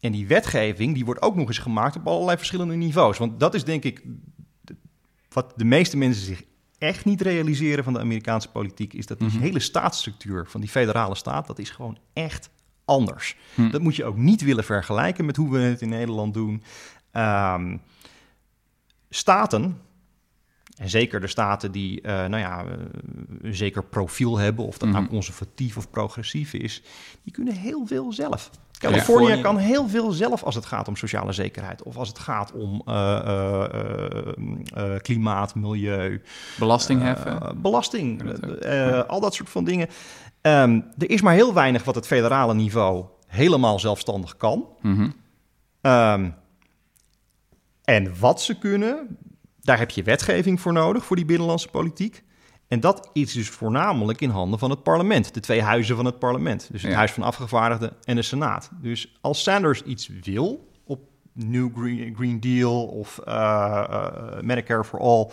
[0.00, 3.18] En die wetgeving die wordt ook nog eens gemaakt op allerlei verschillende niveaus.
[3.18, 4.02] Want dat is denk ik
[5.28, 6.42] wat de meeste mensen zich
[6.78, 9.40] echt niet realiseren van de Amerikaanse politiek, is dat die mhm.
[9.40, 12.50] hele staatsstructuur van die federale staat, dat is gewoon echt
[12.84, 13.36] anders.
[13.54, 13.70] Hm.
[13.70, 16.62] Dat moet je ook niet willen vergelijken met hoe we het in Nederland doen.
[17.12, 17.80] Um,
[19.14, 19.80] staten,
[20.76, 22.70] en zeker de staten die uh, nou ja, uh,
[23.40, 25.12] een zeker profiel hebben, of dat nou mhm.
[25.12, 26.82] conservatief of progressief is,
[27.22, 28.50] die kunnen heel veel zelf.
[28.78, 31.82] Californië kan heel veel zelf als het gaat om sociale zekerheid.
[31.82, 33.64] Of als het gaat om uh,
[34.98, 36.22] klimaat, milieu.
[36.58, 37.60] Belasting heffen.
[37.60, 38.22] belasting.
[39.06, 39.88] al dat soort van dingen.
[40.40, 44.66] Um, er is maar heel weinig wat het federale niveau helemaal zelfstandig kan.
[44.80, 45.14] Mm
[45.82, 46.34] um,
[47.84, 49.16] en wat ze kunnen,
[49.60, 52.22] daar heb je wetgeving voor nodig voor die binnenlandse politiek.
[52.68, 56.18] En dat is dus voornamelijk in handen van het parlement, de twee huizen van het
[56.18, 56.68] parlement.
[56.72, 58.70] Dus het Huis van Afgevaardigden en de Senaat.
[58.80, 61.00] Dus als Sanders iets wil op
[61.32, 63.34] New Green, Green Deal of uh,
[63.90, 65.30] uh, Medicare for All,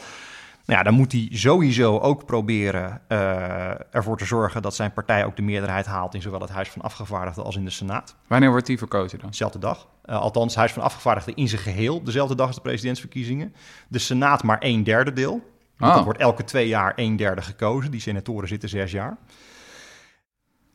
[0.69, 5.25] nou ja, dan moet hij sowieso ook proberen uh, ervoor te zorgen dat zijn partij
[5.25, 8.15] ook de meerderheid haalt in zowel het Huis van Afgevaardigden als in de Senaat.
[8.27, 9.29] Wanneer wordt hij verkozen dan?
[9.29, 9.87] Dezelfde dag.
[10.05, 13.53] Uh, althans, het Huis van Afgevaardigden in zijn geheel dezelfde dag als de presidentsverkiezingen.
[13.87, 15.41] De Senaat maar een derde deel.
[15.77, 17.91] Dan wordt elke twee jaar een derde gekozen.
[17.91, 19.17] Die senatoren zitten zes jaar.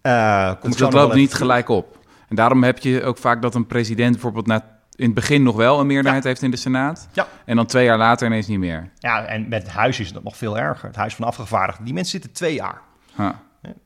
[0.02, 1.98] Uh, dus dat loopt niet gelijk op.
[2.28, 5.56] En daarom heb je ook vaak dat een president bijvoorbeeld na in het begin nog
[5.56, 7.08] wel een meerderheid heeft in de Senaat.
[7.12, 7.26] Ja.
[7.44, 8.90] En dan twee jaar later ineens niet meer.
[8.98, 10.86] Ja, en met het huis is het nog veel erger.
[10.86, 11.84] Het huis van afgevaardigden.
[11.84, 12.80] Die mensen zitten twee jaar.
[13.16, 13.30] Huh.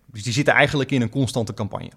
[0.06, 1.90] Dus die zitten eigenlijk in een constante campagne.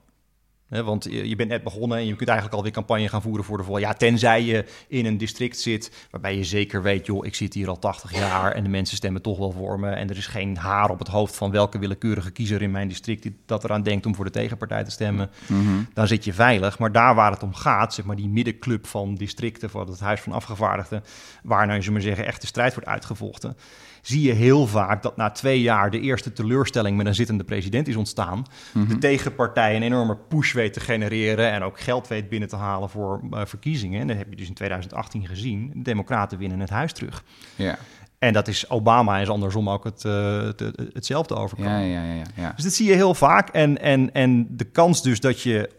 [0.72, 3.64] Want je bent net begonnen en je kunt eigenlijk alweer campagne gaan voeren voor de
[3.64, 3.88] volgende.
[3.88, 7.70] Ja, tenzij je in een district zit waarbij je zeker weet, joh, ik zit hier
[7.70, 9.90] al 80 jaar en de mensen stemmen toch wel voor me.
[9.90, 13.24] En er is geen haar op het hoofd van welke willekeurige kiezer in mijn district
[13.24, 15.30] die dat eraan denkt om voor de tegenpartij te stemmen.
[15.48, 15.84] Mhm.
[15.94, 16.80] Dan zit je veilig.
[16.80, 20.22] Maar daar waar het om gaat, zeg maar die middenclub van districten, van het Huis
[20.22, 21.04] van Afgevaardigden,
[21.44, 23.56] waar nou, je maar zeggen, echt de strijd wordt uitgevochten
[24.02, 27.88] zie je heel vaak dat na twee jaar de eerste teleurstelling met een zittende president
[27.88, 28.46] is ontstaan.
[28.74, 28.88] Mhm.
[28.88, 32.90] De tegenpartij een enorme push weet te genereren en ook geld weet binnen te halen
[32.90, 34.02] voor uh, verkiezingen.
[34.02, 35.72] En dat heb je dus in 2018 gezien.
[35.74, 37.24] De Democraten winnen het huis terug.
[37.56, 37.78] Ja.
[38.20, 40.50] En dat is Obama is andersom ook het, uh,
[40.94, 41.72] hetzelfde overkomen.
[41.72, 43.50] Ja, ja, ja, ja, Dus dat zie je heel vaak.
[43.50, 45.70] En, en, en de kans dus dat je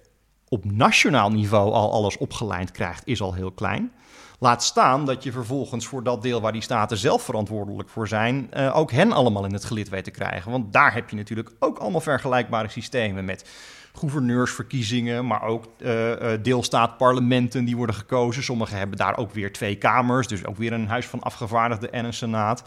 [0.48, 3.92] op nationaal niveau al alles opgelijnd krijgt, is al heel klein.
[4.42, 8.50] Laat staan dat je vervolgens voor dat deel waar die staten zelf verantwoordelijk voor zijn,
[8.56, 10.50] uh, ook hen allemaal in het gelid weet te krijgen.
[10.50, 13.48] Want daar heb je natuurlijk ook allemaal vergelijkbare systemen met
[13.94, 18.42] gouverneursverkiezingen, maar ook uh, deelstaatparlementen die worden gekozen.
[18.42, 22.04] Sommigen hebben daar ook weer twee kamers, dus ook weer een huis van afgevaardigden en
[22.04, 22.62] een senaat.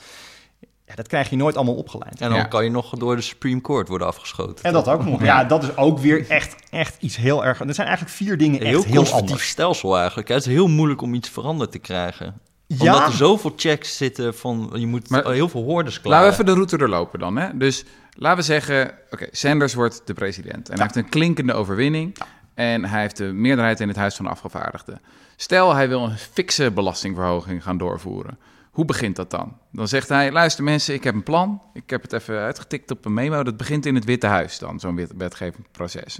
[0.87, 2.21] Ja, dat krijg je nooit allemaal opgeleid.
[2.21, 4.63] En dan kan je nog door de Supreme Court worden afgeschoten.
[4.65, 5.23] En dat ook nog.
[5.23, 7.59] Ja, dat is ook weer echt, echt iets heel erg...
[7.59, 9.49] Er zijn eigenlijk vier dingen echt heel, heel anders.
[9.49, 10.27] stelsel eigenlijk.
[10.27, 12.39] Het is heel moeilijk om iets veranderd te krijgen.
[12.67, 12.77] Ja.
[12.79, 14.71] Omdat er zoveel checks zitten van...
[14.73, 16.11] Je moet maar, heel veel hoorders klaar.
[16.11, 17.37] Laten we even de route doorlopen dan.
[17.37, 17.57] Hè?
[17.57, 18.91] Dus laten we zeggen...
[19.09, 20.69] Oké, Sanders wordt de president.
[20.69, 22.17] En hij heeft een klinkende overwinning.
[22.53, 25.01] En hij heeft de meerderheid in het Huis van Afgevaardigden.
[25.35, 28.37] Stel, hij wil een fikse belastingverhoging gaan doorvoeren.
[28.75, 29.57] Hoe begint dat dan?
[29.71, 31.61] Dan zegt hij: Luister mensen, ik heb een plan.
[31.73, 33.43] Ik heb het even uitgetikt op een memo.
[33.43, 35.67] Dat begint in het Witte Huis dan, zo'n wetgevend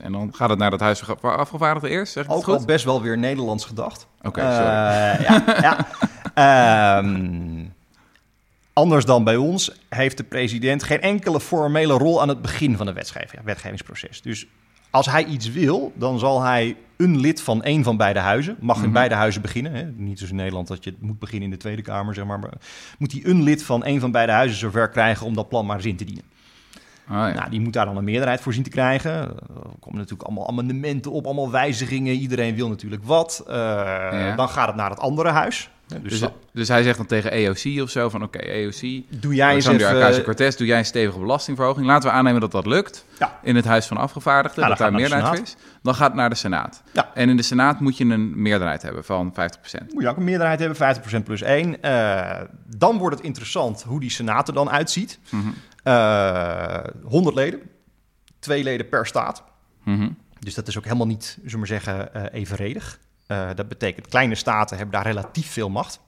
[0.01, 2.13] En dan gaat het naar het Huis van Afgevaardigden eerst.
[2.13, 4.07] Zeg Ook al best wel weer Nederlands gedacht.
[4.21, 4.55] Oké, sorry.
[4.57, 5.87] Uh, ja, ja.
[6.97, 7.65] Ehm,
[8.73, 12.87] anders dan bij ons heeft de president geen enkele formele rol aan het begin van
[12.87, 13.13] het
[13.43, 14.21] wetgevingsproces.
[14.21, 14.47] Dus
[14.95, 18.77] als hij iets wil, dan zal hij een lid van één van beide huizen, mag
[18.77, 18.93] in mhm.
[18.93, 19.71] beide huizen beginnen.
[19.71, 19.84] Hè?
[19.84, 22.39] Niet zoals in Nederland dat je moet beginnen in de Tweede Kamer, zeg maar.
[22.39, 22.53] maar
[22.97, 25.75] moet hij een lid van één van beide huizen zover krijgen om dat plan maar
[25.75, 26.23] eens in te dienen.
[27.10, 27.34] Oh, ja.
[27.34, 29.12] nou, die moet daar dan een meerderheid voor zien te krijgen.
[29.12, 29.34] Er
[29.79, 32.13] komen natuurlijk allemaal amendementen op, allemaal wijzigingen.
[32.13, 33.43] Iedereen wil natuurlijk wat.
[33.47, 35.69] Uh, Dan gaat het naar het andere huis.
[35.88, 39.54] Dus, dus, dus, hij zegt dan tegen EOC of zo van oké, EOC, doe jij
[39.54, 40.24] eens even...
[40.24, 41.86] Cortez, doe jij een stevige belastingverhoging.
[41.86, 43.39] Laten we aannemen dat dat lukt ja.
[43.43, 45.56] in het Huis van Afgevaardigden, ja, dat daar meerderheid is.
[45.82, 46.84] Dan gaat het naar de Senaat.
[46.91, 47.12] Ja.
[47.13, 49.34] En in de Senaat moet je een meerderheid hebben van 50%.
[49.93, 51.78] Moet je ook een meerderheid hebben, 50% plus 1.
[51.82, 55.19] Uh, eh, dan wordt het interessant hoe die Senaat er dan uitziet.
[55.30, 55.54] Mm -hmm.
[55.84, 57.60] uh, 100 leden,
[58.39, 59.43] twee leden per staat.
[59.84, 60.17] Mm -hmm.
[60.39, 63.00] Dus dat is ook helemaal niet, zullen we maar zeggen, uh, evenredig.
[63.27, 65.99] Uh, dat betekent kleine staten hebben daar relatief veel macht.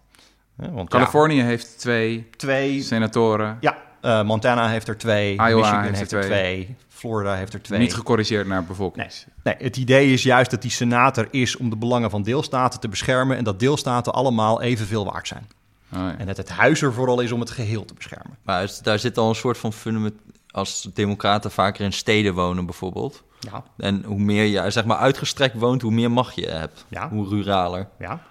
[0.60, 3.58] Uh, want, Californië heeft twee, twee senatoren.
[3.60, 5.34] Ja, uh, Montana heeft er twee.
[5.34, 6.66] Iowa Michigan heeft, heeft er twee.
[6.66, 6.76] twee.
[6.88, 7.80] Florida heeft er twee.
[7.80, 9.06] Niet gecorrigeerd naar bevolking.
[9.06, 9.16] Nee.
[9.44, 9.68] nee.
[9.68, 13.38] het idee is juist dat die senator is om de belangen van deelstaten te beschermen...
[13.38, 15.48] en dat deelstaten allemaal evenveel waard zijn.
[15.94, 16.18] Oh, ja.
[16.18, 18.38] En dat het huis er vooral is om het geheel te beschermen.
[18.44, 20.14] Maar daar zit al een soort van fundament...
[20.52, 23.24] als democraten vaker in steden wonen bijvoorbeeld...
[23.40, 23.64] Ja.
[23.78, 26.86] En hoe meer je zeg maar uitgestrekt woont, hoe meer macht je hebt.
[26.88, 27.10] Ja.
[27.10, 27.88] Hoe ruraler.
[28.00, 28.22] Ja.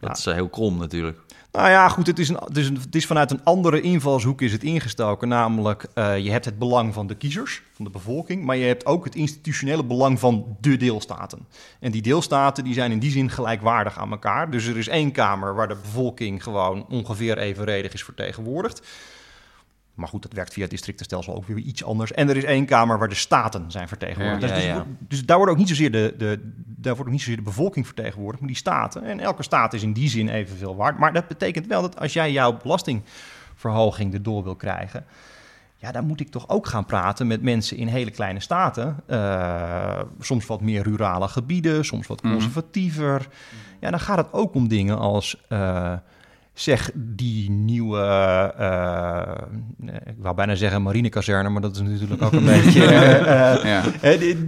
[0.00, 1.18] Dat is uh, heel krom natuurlijk.
[1.52, 4.40] Nou ja, goed, het is, een, het, is een, het is vanuit een andere invalshoek
[4.40, 5.28] is het ingestoken.
[5.28, 8.86] Namelijk, uh, je hebt het belang van de kiezers, van de bevolking, maar je hebt
[8.86, 11.46] ook het institutionele belang van de deelstaten.
[11.80, 14.50] En die deelstaten die zijn in die zin gelijkwaardig aan elkaar.
[14.50, 18.82] Dus er is één kamer waar de bevolking gewoon ongeveer evenredig is vertegenwoordigd.
[20.00, 22.12] Maar goed, dat werkt via het districtenstelsel ook weer iets anders.
[22.12, 24.54] En er is één kamer waar de staten zijn vertegenwoordigd.
[24.54, 27.36] dus, dus, dus, daar wordt ook niet zozeer de, de, daar wordt ook niet zozeer
[27.36, 29.04] de bevolking vertegenwoordigd, maar die staten.
[29.04, 30.98] En elke staat is in die zin evenveel waard.
[30.98, 35.04] Maar dat betekent wel dat als jij jouw belastingverhoging erdoor wil krijgen,
[35.76, 38.96] ja, dan moet ik toch ook gaan praten met mensen in hele kleine staten.
[39.06, 42.32] Uh, soms wat meer rurale gebieden, soms wat mhm.
[42.32, 43.28] conservatiever.
[43.80, 45.36] Ja, dan gaat het ook om dingen als.
[45.48, 45.92] Uh,
[46.54, 47.98] zeg die nieuwe,
[48.60, 52.82] uh, ik wou bijna zeggen marinekazerne, maar dat is natuurlijk ook een beetje...
[52.82, 53.82] Uh, ja.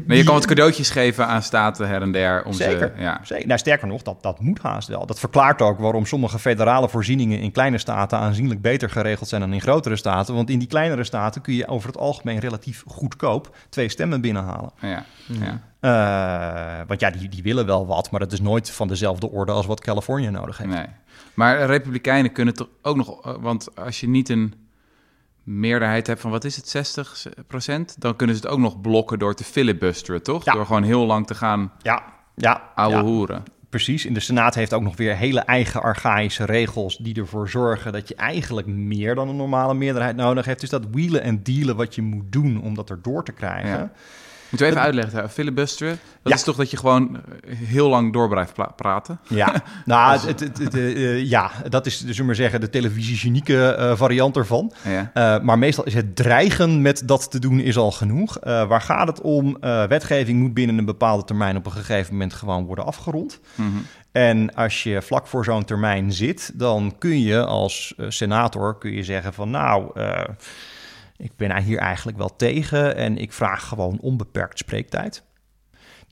[0.06, 2.44] maar je kan wat cadeautjes geven aan staten her en der.
[2.44, 3.20] Om zeker, ze, ja.
[3.22, 3.46] zeker.
[3.46, 5.06] Nou, sterker nog, dat, dat moet haast wel.
[5.06, 9.52] Dat verklaart ook waarom sommige federale voorzieningen in kleine staten aanzienlijk beter geregeld zijn dan
[9.52, 10.34] in grotere staten.
[10.34, 14.70] Want in die kleinere staten kun je over het algemeen relatief goedkoop twee stemmen binnenhalen.
[14.80, 15.60] Ja, ja.
[15.82, 19.52] Uh, want ja, die, die willen wel wat, maar dat is nooit van dezelfde orde
[19.52, 20.70] als wat Californië nodig heeft.
[20.70, 20.86] Nee.
[21.34, 24.54] Maar Republikeinen kunnen toch ook nog, eh, want als je niet een
[25.42, 29.18] meerderheid hebt van wat is het, 60 procent, dan kunnen ze het ook nog blokken
[29.18, 30.44] door te filibusteren, toch?
[30.44, 32.02] Door gewoon heel lang te gaan ja,
[32.34, 33.02] ja, ouwe ja.
[33.02, 33.42] hoeren.
[33.68, 37.92] Precies, in de Senaat heeft ook nog weer hele eigen archaïsche regels die ervoor zorgen
[37.92, 40.60] dat je eigenlijk meer dan een normale meerderheid nodig hebt.
[40.60, 43.92] Dus dat wielen en dealen wat je moet doen om dat erdoor te krijgen.
[44.52, 48.52] Moeten we even uitleggen, filibusteren, dat is toch dat je gewoon heel lang door blijft
[48.76, 49.20] praten?
[49.28, 54.36] Ja, nou, het, het, uh, ja, dat is, dus maar zeggen, de televisiegenieke uh, variant
[54.36, 54.72] ervan.
[54.84, 55.10] Ja.
[55.14, 58.38] Uh, maar meestal is het dreigen met dat te doen is al genoeg.
[58.42, 59.56] waar gaat het om?
[59.88, 63.40] wetgeving moet binnen een bepaalde termijn op een gegeven moment gewoon worden afgerond.
[63.54, 63.86] Mm -hmm.
[64.12, 69.04] En als je vlak voor zo'n termijn zit, dan kun je als senator kun je
[69.04, 69.92] zeggen van nou
[71.16, 75.22] ik ben hier eigenlijk wel tegen en ik vraag gewoon onbeperkt spreektijd.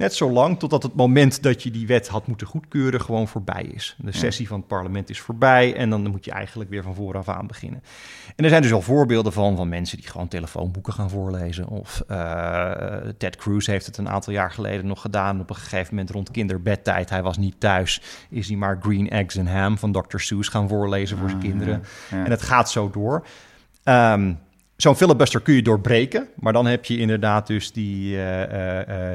[0.01, 3.97] Net zolang totdat het moment dat je die wet had moeten goedkeuren gewoon voorbij is.
[3.99, 7.29] De sessie van het parlement is voorbij en dan moet je eigenlijk weer van vooraf
[7.29, 7.83] aan beginnen.
[8.37, 11.67] En er zijn dus al voorbeelden van, van mensen die gewoon telefoonboeken gaan voorlezen.
[11.67, 12.73] Of uh,
[13.19, 15.41] Ted Cruz heeft het een aantal jaar geleden nog gedaan.
[15.41, 19.39] Op een gegeven moment rond kinderbedtijd, hij was niet thuis, is hij maar Green Eggs
[19.39, 20.19] and Ham van Dr.
[20.19, 21.83] Seuss gaan voorlezen voor zijn ah, kinderen.
[22.11, 23.27] En het gaat zo door.
[23.85, 24.39] Um,
[24.81, 28.43] Zo'n filibuster kun je doorbreken, maar dan heb je inderdaad dus die, uh,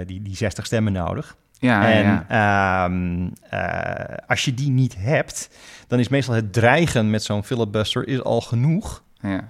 [0.05, 1.35] die, die 60 stemmen nodig.
[1.59, 2.85] Ja, en ja.
[2.85, 5.49] Ehm, als je die niet hebt,
[5.87, 9.03] dan is meestal het dreigen met zo'n filibuster is al genoeg.
[9.19, 9.49] Ja.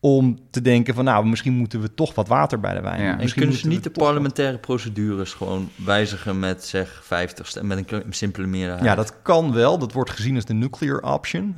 [0.00, 3.02] Om te denken van nou, misschien moeten we toch wat water bij de wijn.
[3.02, 3.18] Ja.
[3.18, 8.12] En kunnen ze niet de parlementaire procedures gewoon wijzigen met zeg 50 stemmen, met een
[8.12, 8.84] simpele meerderheid?
[8.84, 9.78] Ja, dat kan wel.
[9.78, 11.54] Dat wordt gezien als de nuclear option.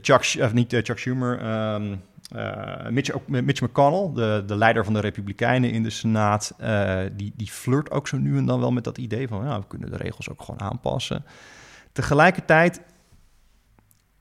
[0.00, 1.72] Chuck, of niet Chuck Schumer.
[1.74, 2.00] Um,
[2.32, 2.88] uh,
[3.28, 7.90] Mitch, McConnell, de, de leider van de Republikeinen in de Senaat, uh, die, die flirt
[7.90, 10.30] ook zo nu en dan wel met dat idee van ja, we kunnen de regels
[10.30, 11.24] ook gewoon aanpassen.
[11.92, 12.80] Tegelijkertijd,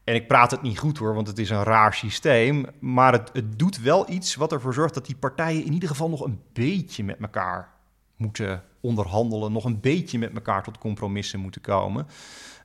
[0.03, 3.29] en ik praat het niet goed hoor, want het is een raar systeem, maar het,
[3.33, 6.39] het doet wel iets wat ervoor zorgt dat die partijen in ieder geval nog een
[6.53, 7.73] beetje met elkaar
[8.15, 12.07] moeten onderhandelen, nog een beetje met elkaar tot compromissen moeten komen.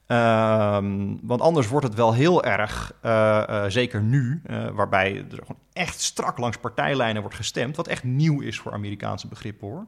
[0.08, 5.38] Ehm, want anders wordt het wel heel erg, uh, uh, zeker nu, uh, waarbij er
[5.40, 9.86] gewoon echt strak langs partijlijnen wordt gestemd, wat echt nieuw is voor Amerikaanse begrippen hoor.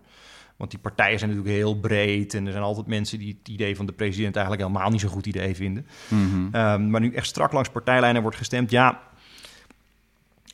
[0.56, 3.76] Want die partijen zijn natuurlijk heel breed en er zijn altijd mensen die het idee
[3.76, 5.86] van de president eigenlijk helemaal niet zo'n goed idee vinden.
[6.08, 9.00] Mm um, maar nu echt strak langs partijlijnen wordt gestemd, ja,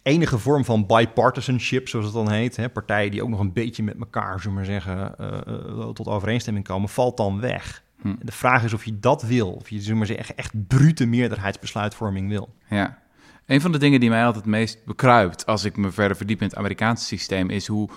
[0.02, 3.82] enige vorm van bipartisanship, zoals het dan heet, hè, partijen die ook nog een beetje
[3.82, 5.14] met elkaar, zullen we maar zeggen,
[5.94, 7.84] tot overeenstemming komen, valt dan weg.
[8.00, 8.14] Hm.
[8.22, 12.28] De vraag is of je dat wil, of je zeg maar, echt, echt brute meerderheidsbesluitvorming
[12.28, 12.54] wil.
[12.68, 12.98] Ja.
[13.46, 16.40] Een van de dingen die mij altijd het meest bekruipt als ik me verder verdiep
[16.40, 17.88] in het Amerikaanse systeem, is hoe,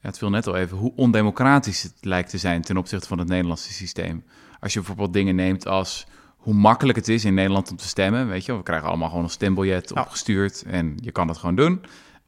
[0.00, 3.18] ja, het viel net al even, hoe ondemocratisch het lijkt te zijn ten opzichte van
[3.18, 4.24] het Nederlandse systeem.
[4.60, 6.06] Als je bijvoorbeeld dingen neemt als
[6.36, 8.28] hoe makkelijk het is in Nederland om te stemmen.
[8.28, 11.80] Weet je, we krijgen allemaal gewoon een stembiljet opgestuurd en je kan dat gewoon doen.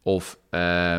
[0.03, 0.97] Of uh,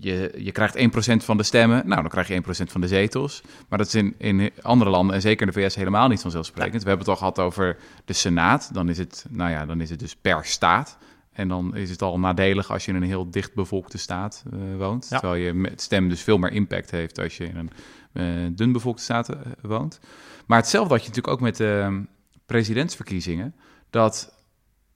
[0.00, 0.76] je, je krijgt
[1.22, 3.42] 1% van de stemmen, nou dan krijg je 1% van de zetels.
[3.68, 6.82] Maar dat is in, in andere landen, en zeker in de VS, helemaal niet vanzelfsprekend.
[6.82, 8.70] We hebben het al gehad over de Senaat.
[8.72, 10.98] Dan is het, nou ja, dan is het dus per staat.
[11.32, 14.76] En dan is het al nadelig als je in een heel dicht bevolkte staat uh,
[14.76, 15.08] woont.
[15.08, 17.70] Terwijl je met stem dus veel meer impact heeft als je in een
[18.12, 20.00] uh, dun bevolkte staat uh, woont.
[20.46, 22.02] Maar hetzelfde had je natuurlijk ook met de
[22.46, 23.54] presidentsverkiezingen.
[23.90, 24.34] Dat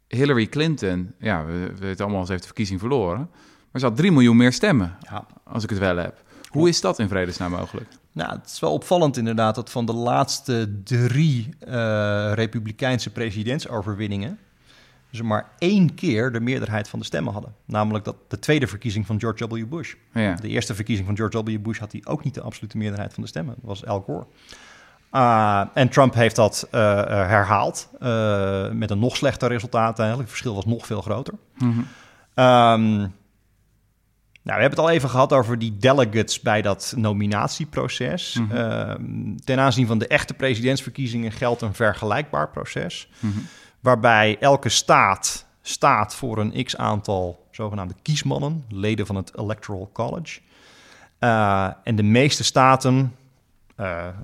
[0.09, 3.31] Hillary Clinton, ja, we, we het allemaal, ze heeft de verkiezing verloren.
[3.77, 5.27] Maar ze had 3 miljoen meer stemmen, ja.
[5.45, 6.23] als ik het wel heb.
[6.49, 7.89] Hoe is dat in vredesnaam mogelijk?
[8.12, 14.39] Nou, het is wel opvallend inderdaad dat van de laatste drie uh, republikeinse presidentsoverwinningen
[15.11, 17.55] ze maar één keer de meerderheid van de stemmen hadden.
[17.65, 19.67] Namelijk dat de tweede verkiezing van George W.
[19.69, 19.95] Bush.
[20.12, 20.35] Ja.
[20.35, 21.62] De eerste verkiezing van George W.
[21.62, 23.55] Bush had hij ook niet de absolute meerderheid van de stemmen.
[23.55, 24.27] Dat was Al Gore.
[25.12, 27.89] Uh, en Trump heeft dat uh, herhaald
[28.73, 30.29] met een nog slechter resultaat eigenlijk.
[30.29, 31.35] Het verschil was nog veel groter.
[31.59, 31.87] Mm
[32.35, 33.12] -hmm.
[34.47, 38.39] Nou, we hebben het al even gehad over die delegates bij dat nominatieproces.
[38.41, 43.09] Mm ten aanzien van de echte presidentsverkiezingen geldt een vergelijkbaar proces.
[43.19, 43.39] Mhm.
[43.81, 50.41] Waarbij elke staat staat voor een x aantal zogenaamde kiesmannen, leden van het Electoral College.
[51.21, 53.17] Uh, en de meeste staten,
[53.81, 54.15] uh, eh,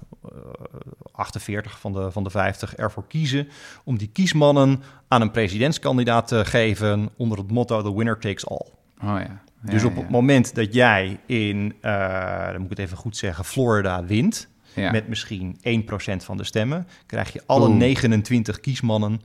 [1.13, 3.49] 48 van de, van de 50, ervoor kiezen
[3.85, 8.67] om die kiesmannen aan een presidentskandidaat te geven onder het motto: The winner takes all.
[9.03, 12.97] Oh ja dus op het moment dat jij in, uh, dan moet ik het even
[12.97, 19.21] goed zeggen, Florida wint, met misschien 1% van de stemmen, krijg je alle 29 kiesmannen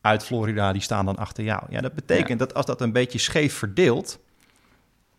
[0.00, 1.62] uit Florida, die staan dan achter jou.
[1.68, 4.18] Ja, dat betekent dat als dat een beetje scheef verdeelt,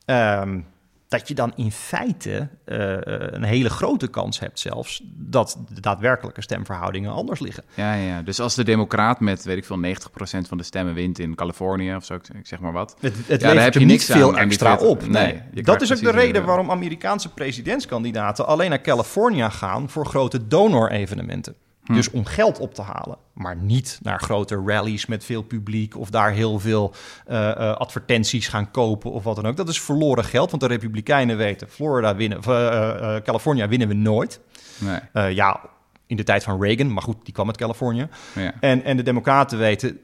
[0.06, 0.66] um,
[1.08, 6.42] dat je dan in feite uh, een hele grote kans hebt zelfs dat de daadwerkelijke
[6.42, 7.64] stemverhoudingen anders liggen.
[7.74, 8.22] Ja, ja.
[8.22, 11.96] dus als de democraat met, weet ik veel, 90% van de stemmen wint in Californië
[11.96, 12.96] of zo, ik zeg maar wat.
[13.00, 15.08] Het, het ja, heb je niet veel extra op.
[15.08, 20.48] Nee, dat is ook de reden waarom Amerikaanse presidentskandidaten alleen naar Californië gaan voor grote
[20.48, 21.56] donor-evenementen.
[21.88, 21.94] Hm.
[21.94, 26.10] Dus om geld op te halen, maar niet naar grote rallies met veel publiek of
[26.10, 26.94] daar heel veel
[27.30, 29.58] uh, uh, advertenties gaan kopen of wat dan ook.
[29.58, 34.40] Dat is verloren geld, want de Republikeinen weten, Florida winnen, uh, California winnen we nooit.
[34.78, 35.34] Nee.
[35.36, 35.62] ja,
[36.06, 38.08] in de tijd van Reagan, maar goed, die kwam uit Californië.
[38.36, 38.54] Ja.
[38.60, 40.00] En, en de Democraten weten,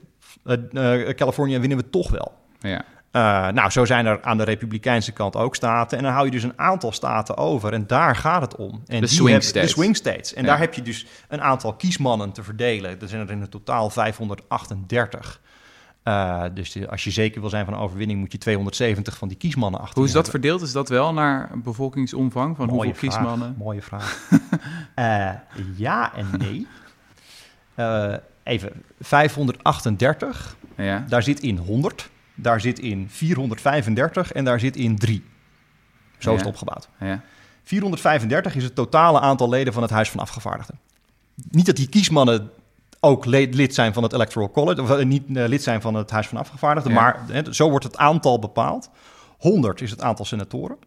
[1.15, 2.31] Californië winnen we toch wel.
[2.59, 2.85] Ja.
[3.15, 5.97] Uh, nou, zo zijn er aan de Republikeinse kant ook staten.
[5.97, 7.73] En dan hou je dus een aantal staten over.
[7.73, 8.81] En daar gaat het om.
[8.87, 9.73] En de swing states.
[9.73, 10.33] De swing states.
[10.33, 13.01] En daar heb je dus een aantal kiesmannen te verdelen.
[13.01, 15.41] Er zijn er in het totaal 538.
[16.03, 19.37] Uh, dus als je zeker wil zijn van een overwinning, moet je 270 van die
[19.37, 19.97] kiesmannen achter.
[19.97, 20.61] Hoe is dat verdeeld?
[20.61, 23.55] Is dat wel naar bevolkingsomvang van hoeveel kiesmannen?
[23.57, 24.29] Mooie vraag.
[24.95, 25.29] uh,
[25.87, 26.67] ja en nee.
[28.43, 30.55] Even, 538.
[30.77, 31.05] Ja.
[31.07, 32.11] Daar zit in 100.
[32.35, 35.23] Daar zit in 435 en daar zit in 3.
[36.17, 36.89] Zo is het opgebouwd.
[36.99, 37.21] Ja.
[37.63, 40.79] 435 is het totale aantal leden van het Huis van Afgevaardigden.
[41.49, 42.51] Niet dat die kiesmannen
[42.99, 46.09] ook lid zijn van het Electoral College, of eh, niet uh, lid zijn van het
[46.09, 48.89] Huis van Afgevaardigden, maar zo wordt het aantal bepaald.
[49.37, 50.77] 100 is het aantal senatoren.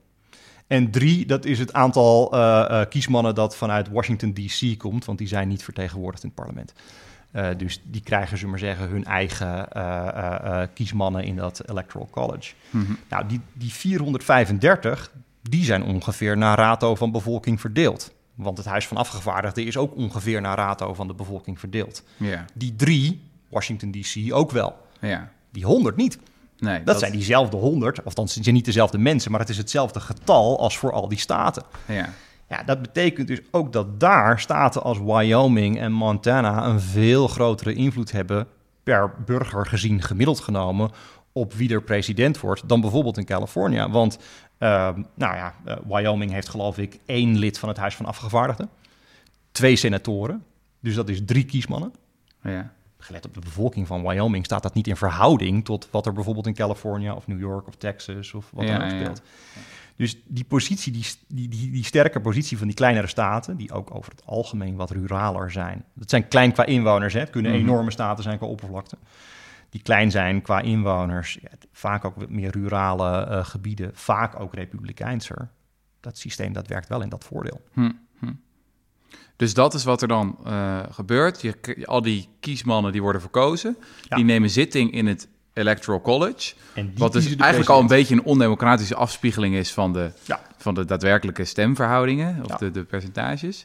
[0.66, 5.28] En 3, dat is het aantal uh, kiesmannen dat vanuit Washington DC komt, want die
[5.28, 6.72] zijn niet vertegenwoordigd in het parlement.
[7.36, 9.82] Uh, dus die krijgen, ze maar zeggen, hun eigen uh,
[10.44, 12.52] uh, kiesmannen in dat Electoral College.
[12.70, 12.98] Mm -hmm.
[13.08, 18.14] Nou, die, die 435, die zijn ongeveer naar rato van bevolking verdeeld.
[18.34, 22.02] Want het Huis van Afgevaardigden is ook ongeveer naar rato van de bevolking verdeeld.
[22.16, 22.40] Yeah.
[22.54, 24.76] Die drie, Washington DC ook wel.
[25.00, 25.22] Yeah.
[25.50, 26.18] Die 100 niet.
[26.58, 29.56] Nee, dat, dat, zijn diezelfde 100, of dan zijn niet dezelfde mensen, maar het is
[29.56, 31.62] hetzelfde getal als voor al die staten.
[31.86, 32.08] Ja.
[32.48, 37.74] Ja, dat betekent dus ook dat daar staten als Wyoming en Montana een veel grotere
[37.74, 38.46] invloed hebben
[38.82, 40.90] per burger gezien gemiddeld genomen
[41.32, 43.86] op wie er president wordt dan bijvoorbeeld in Californië.
[43.90, 44.18] Want
[44.58, 48.68] uh, nou ja, uh, Wyoming heeft geloof ik één lid van het Huis van Afgevaardigden,
[49.52, 50.44] twee senatoren,
[50.80, 51.92] dus dat is drie kiesmannen.
[52.42, 52.72] Ja.
[52.98, 56.46] Gelet op de bevolking van Wyoming staat dat niet in verhouding tot wat er bijvoorbeeld
[56.46, 59.22] in Californië of New York of Texas of wat dan ook speelt.
[59.54, 59.60] Ja.
[59.96, 63.94] Dus die positie, die, die, die, die, sterke positie van die kleinere staten, die ook
[63.94, 65.84] over het algemeen wat ruraler zijn.
[65.94, 67.20] Dat zijn klein qua inwoners, hè.
[67.20, 67.60] het kunnen mhm.
[67.60, 68.96] enorme staten zijn qua oppervlakte.
[69.70, 75.48] Die klein zijn qua inwoners, ja, vaak ook meer rurale uh, gebieden, vaak ook republikeinser.
[76.00, 77.60] Dat systeem dat werkt wel in dat voordeel.
[77.72, 78.32] Hm, hm.
[79.36, 81.42] Dus dat is wat er dan uh, gebeurt.
[81.42, 84.16] Je, al die kiesmannen die worden verkozen, ja.
[84.16, 86.54] die nemen zitting in het Electoral College.
[86.96, 90.10] wat dus eigenlijk al een beetje een ondemocratische afspiegeling is van de,
[90.56, 93.64] van de daadwerkelijke stemverhoudingen of de, de percentages.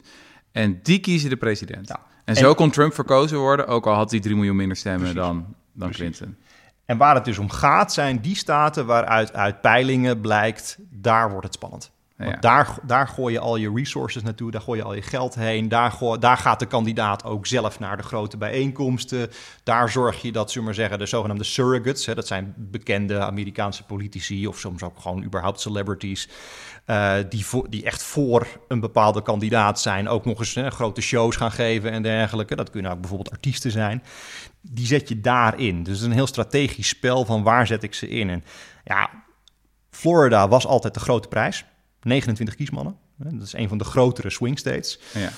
[0.52, 1.88] En die kiezen de president.
[1.88, 2.00] Ja.
[2.24, 5.54] En, zo kon Trump verkozen worden, ook al had hij 3 miljoen minder stemmen dan,
[5.72, 6.36] dan Clinton.
[6.84, 11.44] En waar het dus om gaat, zijn die staten waaruit uit peilingen blijkt, daar wordt
[11.46, 11.90] het spannend.
[12.24, 15.34] Want daar, daar gooi je al je resources naartoe, daar gooi je al je geld
[15.34, 15.68] heen.
[15.68, 19.30] Daar, daar gaat de kandidaat ook zelf naar de grote bijeenkomsten.
[19.62, 24.46] Daar zorg je dat, zullen zeggen, de zogenaamde surrogates, hè, dat zijn bekende Amerikaanse politici
[24.46, 26.28] of soms ook gewoon überhaupt celebrities,
[26.86, 31.52] uh, die, die echt voor een bepaalde kandidaat zijn, ook nog eens grote shows gaan
[31.52, 32.56] geven en dergelijke.
[32.56, 34.02] Dat kunnen ook bijvoorbeeld artiesten zijn.
[34.60, 35.82] Die zet je daarin.
[35.82, 38.30] Dus het is een heel strategisch spel van waar zet ik ze in.
[38.30, 38.44] En
[38.84, 39.10] ja,
[39.90, 41.64] Florida was altijd de grote prijs.
[42.04, 42.96] 29 kiesmannen.
[43.16, 44.98] Dat is een van de grotere swing states.
[45.14, 45.30] Ja.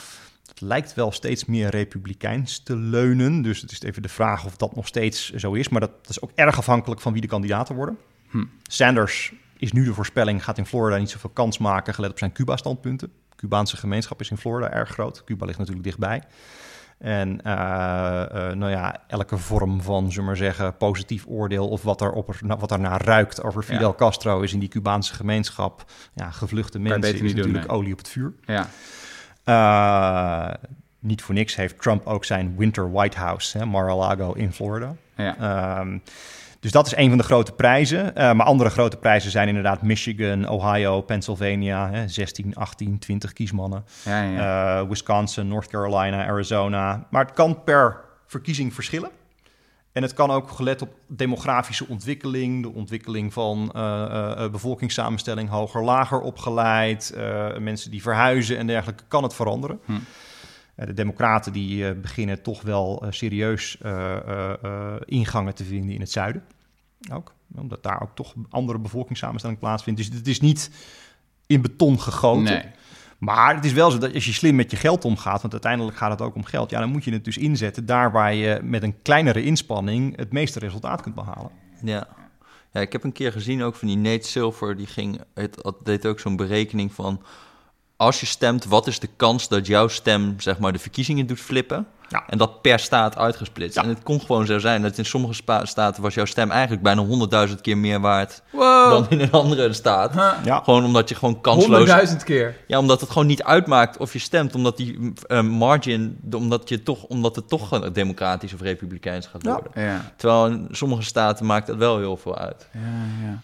[0.46, 3.42] Het lijkt wel steeds meer republikeins te leunen.
[3.42, 5.68] Dus het is even de vraag of dat nog steeds zo is.
[5.68, 7.98] Maar dat, is ook erg afhankelijk van wie de kandidaten worden.
[8.31, 8.44] Hm.
[8.62, 12.33] Sanders is nu de voorspelling, gaat in Florida niet zoveel kans maken, gelet op zijn
[12.33, 13.12] Cuba-standpunten.
[13.37, 15.24] Cubaanse gemeenschap is in Florida erg groot.
[15.24, 16.22] Cuba ligt natuurlijk dichtbij.
[17.05, 17.53] En uh,
[18.35, 22.35] uh, nou ja, elke vorm van, zullen maar zeggen, positief oordeel of wat er, op,
[22.59, 25.85] wat er naar ruikt over Fidel Castro is in die Cubaanse gemeenschap.
[26.14, 28.33] Ja, gevluchte mensen is natuurlijk olie op het vuur.
[28.45, 28.69] Ja.
[29.45, 30.55] Uh,
[30.99, 34.95] niet voor niks heeft Trump ook zijn Winter White House, Mar-a-Lago in Florida.
[35.17, 35.81] Ja.
[35.81, 36.03] Um,
[36.64, 38.07] dus dat is een van de grote prijzen.
[38.07, 43.85] Uh, maar andere grote prijzen zijn inderdaad Michigan, Ohio, Pennsylvania, hè, 16, 18, 20 kiesmannen.
[44.05, 44.81] Ja, ja.
[44.81, 47.07] Uh, Wisconsin, North Carolina, Arizona.
[47.11, 49.11] Maar het kan per verkiezing verschillen.
[49.92, 56.20] En het kan ook gelet op demografische ontwikkeling, de ontwikkeling van uh, bevolkingssamenstelling, hoger, lager
[56.20, 57.14] opgeleid,
[57.59, 59.81] mensen die verhuizen en dergelijke, kan het veranderen.
[59.85, 59.92] Hm.
[60.75, 63.79] De Democraten die beginnen toch wel serieus
[65.05, 66.43] ingangen te vinden in het zuiden
[67.13, 67.35] ook.
[67.57, 70.01] Omdat daar ook toch andere bevolkingssamenstelling plaatsvindt.
[70.01, 70.71] Dus het is niet
[71.47, 72.43] in beton gegoten.
[72.43, 72.65] Nee.
[73.19, 75.97] Maar het is wel zo dat als je slim met je geld omgaat, want uiteindelijk
[75.97, 78.61] gaat het ook om geld, ja, dan moet je het dus inzetten daar waar je
[78.62, 81.51] met een kleinere inspanning het meeste resultaat kunt behalen.
[81.83, 82.09] Ja.
[82.72, 86.07] Ja, ik heb een keer gezien ook van die Nate Silver, die ging, het, deed
[86.07, 87.22] ook zo'n berekening van
[87.97, 91.40] als je stemt, wat is de kans dat jouw stem zeg maar de verkiezingen doet
[91.40, 91.86] flippen?
[92.09, 92.24] Ja.
[92.26, 93.76] En dat per staat uitgesplitst.
[93.76, 97.03] En het kon gewoon zo zijn dat in sommige staten was jouw stem eigenlijk bijna
[97.03, 100.14] honderdduizend keer meer waard dan in een andere staat.
[100.45, 100.61] Ja.
[100.64, 101.66] Gewoon omdat je gewoon kansloos...
[101.66, 102.57] Honderdduizend keer?
[102.66, 104.55] Ja, omdat het gewoon niet uitmaakt of je stemt.
[104.55, 109.70] Omdat die uh, margin, omdat, je toch, omdat het toch democratisch of republikeins gaat worden.
[109.74, 110.12] Ja.
[110.16, 112.68] Terwijl in sommige staten maakt dat wel heel veel uit.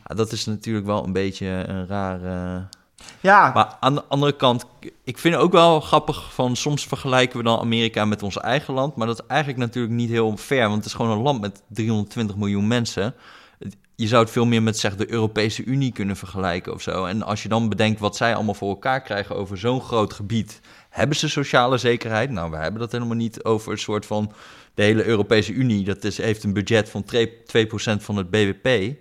[0.09, 2.67] Ja, dat is natuurlijk wel een beetje een rare...
[3.21, 3.51] Ja.
[3.55, 4.65] Maar aan de andere kant,
[5.05, 8.75] ik vind het ook wel grappig van soms vergelijken we dan Amerika met ons eigen
[8.75, 11.41] land, maar dat is eigenlijk natuurlijk niet heel fair, want het is gewoon een land
[11.41, 13.15] met 320 miljoen mensen.
[13.95, 17.05] Je zou het veel meer met zeg de Europese Unie kunnen vergelijken of zo.
[17.05, 20.61] En als je dan bedenkt wat zij allemaal voor elkaar krijgen over zo'n groot gebied,
[20.91, 22.31] hebben ze sociale zekerheid?
[22.31, 24.33] Nou, we hebben dat helemaal niet over een soort van
[24.75, 25.85] de hele Europese Unie.
[25.85, 28.97] Dat is, heeft een budget van 2%, van het BBP.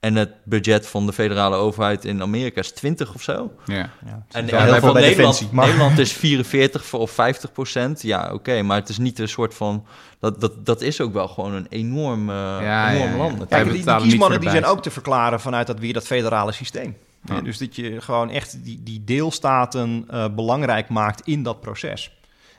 [0.00, 3.52] En het budget van de federale overheid in Amerika is 20 of zo.
[3.64, 3.90] Ja.
[4.04, 4.26] ja.
[4.30, 8.02] En ja, heel veel Nederland, Nederland is 44 of 50 procent.
[8.02, 9.86] Ja, oké, maar het is niet een soort van...
[10.20, 13.46] Dat, dat, dat is ook wel gewoon een enorm, uh, ja, enorm land.
[13.46, 16.96] Kijk, die, die kiesmannen die zijn ook te verklaren vanuit dat weer dat federale systeem.
[17.42, 22.16] dus dat je gewoon echt die, die deelstaten uh, belangrijk maakt in dat proces.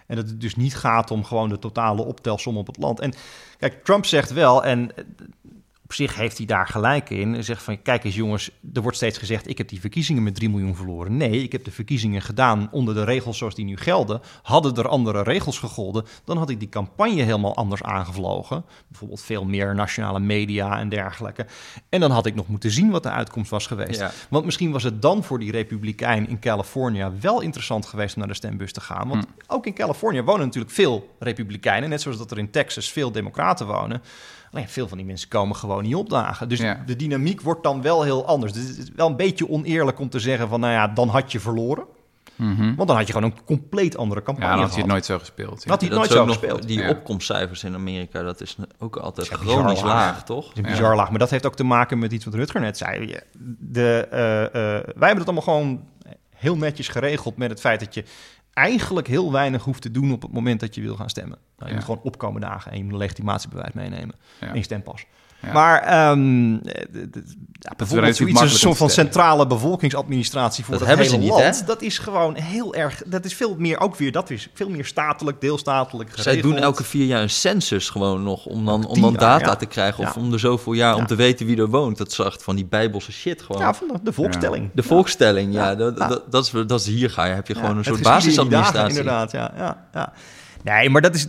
[0.07, 2.99] En dat het dus niet gaat om gewoon de totale optelsom op het land.
[2.99, 3.13] En
[3.59, 4.91] kijk, Trump zegt wel, en
[5.87, 7.35] op zich heeft hij daar gelijk in.
[7.35, 9.49] En zegt van, kijk eens jongens, er wordt steeds gezegd...
[9.49, 11.17] ik heb die verkiezingen met 3 miljoen verloren.
[11.17, 14.21] Nee, ik heb de verkiezingen gedaan onder de regels zoals die nu gelden.
[14.41, 16.05] Hadden er andere regels gegolden...
[16.23, 18.65] dan had ik die campagne helemaal anders aangevlogen.
[18.87, 21.45] Bijvoorbeeld veel meer nationale media en dergelijke.
[21.89, 24.27] En dan had ik nog moeten zien wat de uitkomst was geweest.
[24.29, 27.11] Want misschien was het dan voor die republikein in Californië...
[27.19, 29.07] wel interessant geweest om naar de stembus te gaan.
[29.07, 29.53] Want hm.
[29.53, 31.89] ook in Californië wonen natuurlijk veel republikeinen...
[31.89, 34.01] net zoals dat er in Texas veel democraten wonen...
[34.51, 36.49] Alleen veel van die mensen komen gewoon niet opdagen.
[36.49, 38.53] Dus de dynamiek wordt dan wel heel anders.
[38.53, 41.31] Dus het is wel een beetje oneerlijk om te zeggen van, nou ja, dan had
[41.31, 41.85] je verloren.
[42.37, 42.75] Mhm.
[42.75, 44.49] Want dan had je gewoon een compleet andere campagne.
[44.49, 45.65] Ja, dan had je het nooit zo gespeeld.
[45.65, 46.67] Had hij het nooit zo gespeeld.
[46.67, 50.53] Die opkomstcijfers in Amerika, dat is ook altijd ja, chronisch laag, toch?
[50.53, 51.09] is bizar laag.
[51.09, 53.19] Maar dat heeft ook te maken met iets wat Rutger net zei.
[53.59, 54.51] De, uh, uh,
[54.95, 55.85] wij hebben het allemaal gewoon
[56.35, 58.03] heel netjes geregeld met het feit dat je
[58.57, 61.37] eigenlijk heel weinig hoeft te doen op het moment dat je wil gaan stemmen.
[61.57, 64.47] Nou, je moet gewoon opkomen dagen en je legitimatiebewijs meenemen ja.
[64.47, 65.05] en je stempas.
[65.53, 66.51] Maar um,
[67.59, 71.59] ja, bijvoorbeeld zoiets een soort van centrale bevolkingsadministratie voor dat het hele niet, land.
[71.59, 71.65] Hè?
[71.65, 73.01] Dat is gewoon heel erg.
[73.05, 74.11] Dat is veel meer ook weer.
[74.11, 76.09] Dat is veel meer statelijk, deelstatelijk.
[76.09, 76.33] Geregeld.
[76.33, 79.65] Zij doen elke vier jaar een census gewoon nog om dan, om dan data te
[79.65, 81.97] krijgen of om er zoveel jaar om te weten wie er woont.
[81.97, 83.61] Dat is van die bijbelse shit gewoon.
[83.61, 84.69] Ja, van de, volkstelling.
[84.73, 85.75] De volkstelling, ja.
[85.75, 85.97] Dat,
[86.29, 88.97] dat, is, dat is hier ga je heb je gewoon een soort basisadministratie.
[88.97, 90.13] inderdaad, ja, ja, ja.
[90.63, 91.27] Nee, maar dat is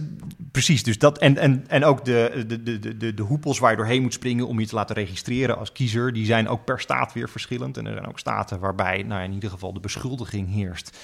[0.50, 0.82] precies.
[0.82, 4.02] Dus dat, en, en, en ook de, de, de, de, de hoepels waar je doorheen
[4.02, 7.28] moet springen om je te laten registreren als kiezer, die zijn ook per staat weer
[7.28, 7.76] verschillend.
[7.76, 10.98] En er zijn ook staten waarbij nou, in ieder geval de beschuldiging heerst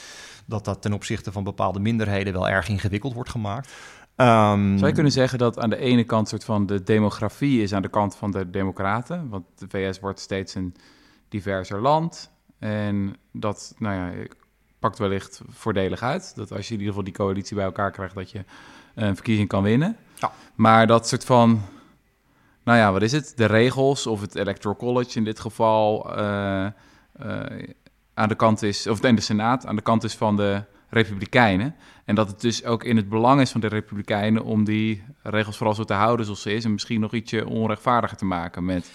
[0.46, 3.72] dat dat ten opzichte van bepaalde minderheden wel erg ingewikkeld wordt gemaakt.
[4.16, 7.72] Um, Zou je kunnen zeggen dat aan de ene kant soort van de demografie is
[7.72, 9.28] aan de kant van de democraten?
[9.28, 10.74] Want de VS wordt steeds een
[11.28, 12.32] diverser land.
[12.58, 14.26] En dat, nou ja,
[14.84, 16.32] pakt wellicht voordelig uit.
[16.36, 18.44] Dat als je in ieder geval die coalitie bij elkaar krijgt, dat je
[18.94, 19.96] een verkiezing kan winnen.
[20.14, 20.32] Ja.
[20.54, 21.62] Maar dat soort van,
[22.64, 23.32] nou ja, wat is het?
[23.36, 26.66] De regels of het Electoral College in dit geval uh,
[28.14, 31.74] aan de kant is, of in de Senaat aan de kant is van de Republikeinen.
[32.04, 35.56] En dat het dus ook in het belang is van de Republikeinen om die regels
[35.56, 36.64] vooral zo te houden zoals ze is.
[36.64, 38.92] En misschien nog ietsje onrechtvaardiger te maken met.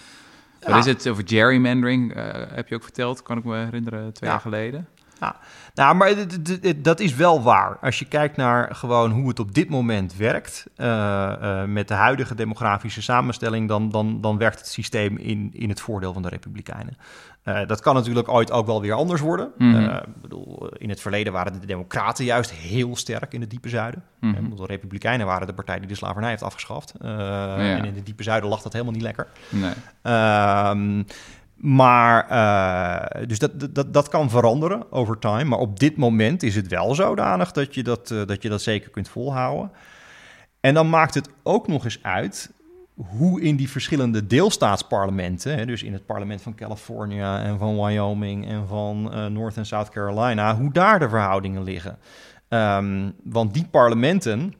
[0.60, 2.16] Wat is het over gerrymandering?
[2.16, 4.88] Uh, heb je ook verteld, kan ik me herinneren, twee jaar geleden.
[5.20, 5.36] Ja,
[5.74, 6.14] nou, maar
[6.76, 7.78] dat is wel waar.
[7.80, 12.34] Als je kijkt naar gewoon hoe het op dit moment werkt, uh, met de huidige
[12.34, 16.96] demografische samenstelling, dan, dan, dan werkt het systeem in, in het voordeel van de Republikeinen.
[17.44, 19.52] Uh, dat kan natuurlijk ooit ook wel weer anders worden.
[19.58, 24.02] Mm bedoel, in het verleden waren de Democraten juist heel sterk in het diepe zuiden.
[24.20, 24.56] Mm -hmm.
[24.56, 26.94] De Republikeinen waren de partij die de slavernij heeft afgeschaft.
[27.00, 27.56] Ja.
[27.56, 29.26] En in het diepe zuiden lag dat helemaal niet lekker.
[29.48, 29.72] Nee.
[31.60, 35.44] Ehm, maar, uh, dus dat, dat, dat kan veranderen over time.
[35.44, 38.62] Maar op dit moment is het wel zodanig dat je dat, uh, dat je dat
[38.62, 39.70] zeker kunt volhouden.
[40.60, 42.52] En dan maakt het ook nog eens uit
[42.94, 48.48] hoe in die verschillende deelstaatsparlementen, hè, dus in het parlement van Californië en van Wyoming
[48.48, 51.98] en van uh, North en South Carolina, hoe daar de verhoudingen liggen.
[52.48, 54.54] Um, want die parlementen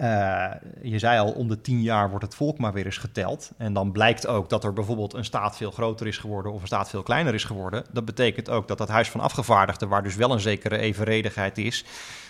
[0.00, 0.50] uh,
[0.82, 3.50] je zei al, om de tien jaar wordt het volk maar weer eens geteld.
[3.56, 6.66] En dan blijkt ook dat er bijvoorbeeld een staat veel groter is geworden of een
[6.66, 7.84] staat veel kleiner is geworden.
[7.92, 11.84] Dat betekent ook dat dat Huis van Afgevaardigden, waar dus wel een zekere evenredigheid is,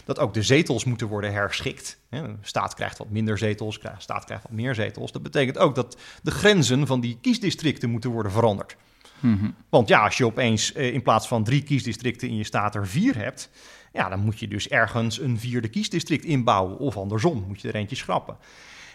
[0.04, 1.98] dat ook de zetels moeten worden herschikt.
[2.10, 5.12] Een staat krijgt wat minder zetels, een staat krijgt wat meer zetels.
[5.12, 8.76] Dat betekent ook dat de grenzen van die kiesdistricten moeten worden veranderd.
[9.20, 9.50] Mhm.
[9.68, 13.16] Want ja, als je opeens in plaats van drie kiesdistricten in je staat er vier
[13.16, 13.50] hebt,
[13.92, 16.78] ja, dan moet je dus ergens een vierde kiesdistrict inbouwen.
[16.78, 18.36] Of andersom, moet je er eentje schrappen.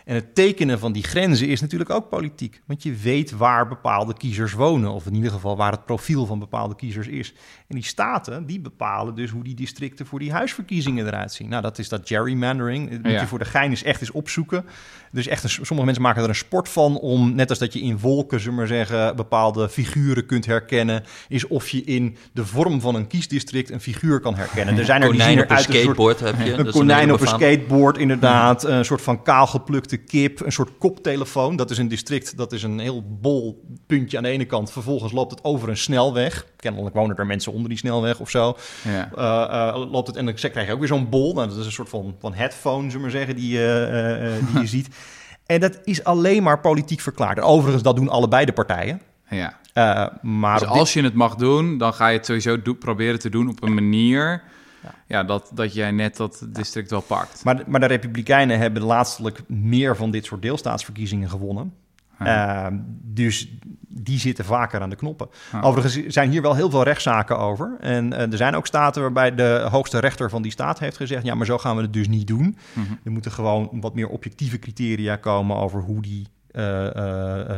[0.05, 2.61] En het tekenen van die grenzen is natuurlijk ook politiek.
[2.65, 4.91] Want je weet waar bepaalde kiezers wonen.
[4.91, 7.33] Of in ieder geval waar het profiel van bepaalde kiezers is.
[7.67, 11.49] En die staten, die bepalen dus hoe die districten voor die huisverkiezingen eruit zien.
[11.49, 12.89] Nou, dat is dat gerrymandering.
[12.91, 14.65] Dat moet je voor de gein is echt eens opzoeken.
[15.11, 17.81] Dus echt, een, sommige mensen maken er een sport van om, net als dat je
[17.81, 22.81] in wolken, zullen maar zeggen, bepaalde figuren kunt herkennen, is of je in de vorm
[22.81, 24.77] van een kiesdistrict een figuur kan herkennen.
[24.77, 26.53] Er zijn er konijn die op een skateboard heb je.
[26.53, 28.63] Een konijn op een skateboard, inderdaad.
[28.63, 29.23] Een soort van
[29.97, 31.55] kip, een soort koptelefoon.
[31.55, 34.71] Dat is een district, dat is een heel bol puntje aan de ene kant.
[34.71, 36.45] Vervolgens loopt het over een snelweg.
[36.55, 38.57] Kennelijk wonen er mensen onder die snelweg of zo.
[38.83, 39.11] Ja.
[39.17, 41.33] Uh, uh, loopt het en dan krijg je ook weer zo'n bol.
[41.33, 44.61] Nou, dat is een soort van, van headphone, zullen we maar zeggen, die, uh, die
[44.61, 44.87] je ziet.
[45.45, 47.39] En dat is alleen maar politiek verklaard.
[47.39, 49.01] Overigens, dat doen allebei de partijen.
[49.29, 49.59] Ja.
[50.21, 53.49] Maar dus als je het mag doen, dan ga je het sowieso proberen te doen
[53.49, 54.43] op een manier...
[55.07, 55.23] Ja.
[55.23, 57.43] dat, dat jij net dat district wel pakt.
[57.43, 61.73] Maar, maar de Republikeinen hebben laatstelijk meer van dit soort deelstaatsverkiezingen gewonnen.
[62.21, 62.67] Uh,
[63.01, 63.49] dus
[63.87, 65.29] die zitten vaker aan de knoppen.
[65.61, 67.77] Overigens zijn hier wel heel veel rechtszaken over.
[67.79, 71.23] En uh, er zijn ook staten waarbij de hoogste rechter van die staat heeft gezegd:
[71.23, 72.57] ja, maar zo gaan we het dus niet doen.
[72.73, 72.93] Mhm.
[73.03, 76.27] Er moeten gewoon wat meer objectieve criteria komen over hoe die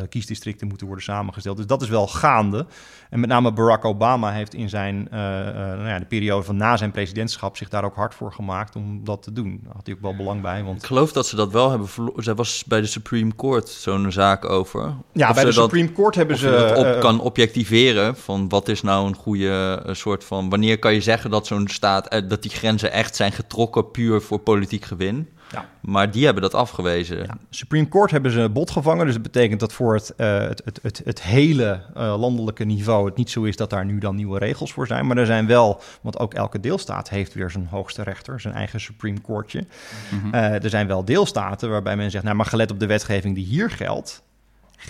[0.10, 1.58] kiesdistricten moeten worden samengesteld.
[1.58, 2.66] Dus dat is wel gaande.
[3.10, 6.91] En met name Barack Obama heeft in zijn, nou ja, de periode van na zijn
[6.91, 9.60] presidentschap zich daar ook hard voor gemaakt om dat te doen.
[9.64, 10.64] Daar had hij ook wel belang bij.
[10.64, 10.82] Want...
[10.82, 12.24] Ik geloof dat ze dat wel hebben verloren.
[12.24, 14.95] Zij was bij de Supreme Court zo'n zaak over.
[15.14, 16.50] Ja, bij de Supreme Court hebben ze...
[16.50, 20.50] dat op kan objectiveren van wat is nou een goede soort van...
[20.50, 24.39] Wanneer kan je zeggen dat zo'n staat, dat die grenzen echt zijn getrokken puur voor
[24.39, 25.30] politiek gewin?
[25.52, 25.66] Ja.
[25.82, 27.18] Maar die hebben dat afgewezen.
[27.18, 27.38] Ja.
[27.50, 29.06] Supreme Court hebben ze bot gevangen.
[29.06, 33.06] Dus dat betekent dat voor het, uh, het, het, het, het, hele uh, landelijke niveau
[33.06, 35.08] het niet zo is dat daar nu dan nieuwe regels voor zijn.
[35.08, 38.80] Maar er zijn wel, want ook elke deelstaat heeft weer zijn hoogste rechter, zijn eigen
[38.80, 39.66] Supreme Courtje.
[40.10, 40.34] Mm -hmm.
[40.34, 43.45] uh, er zijn wel deelstaten waarbij men zegt, nou maar gelet op de wetgeving die
[43.45, 44.24] hier geldt,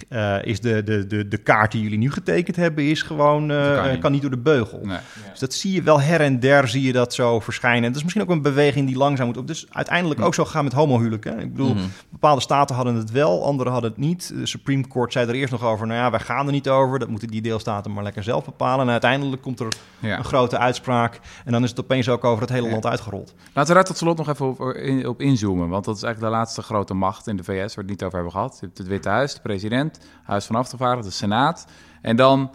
[0.10, 3.84] uh, is de, de, de, de kaart die jullie nu getekend hebben, is gewoon, uh,
[3.84, 4.80] kan, kan, niet door de beugel.
[4.84, 4.98] Nee.
[5.32, 7.84] Dus dat zie je wel her en der, zie je dat zo verschijnen.
[7.84, 9.48] Het is misschien ook een beweging die langzaam moet op.
[9.48, 11.40] Dus uiteindelijk ook zo gaan met homohuwelijken.
[11.40, 11.92] Ik bedoel, mm -hmm.
[12.10, 14.34] bepaalde staten hadden het wel, andere hadden het niet.
[14.36, 17.00] De Supreme Court zei er eerst nog over, nou ja, wij gaan er niet over.
[17.00, 18.86] Dat moeten die deelstaten maar lekker zelf bepalen.
[18.86, 19.68] En uiteindelijk komt er
[20.00, 20.18] ja.
[20.18, 21.20] een grote uitspraak.
[21.46, 22.72] En dan is het opeens ook over het hele ja.
[22.72, 23.34] land uitgerold.
[23.54, 24.60] Laten we daar tot slot nog even op,
[25.06, 25.70] op inzoomen.
[25.70, 28.04] Want dat is eigenlijk de laatste grote macht in de VS, waar we het niet
[28.04, 28.58] over hebben gehad.
[28.60, 29.77] Je hebt het Witte Huis, de president
[30.24, 31.66] Huis van Afgevaardigden, de Senaat
[32.02, 32.52] en dan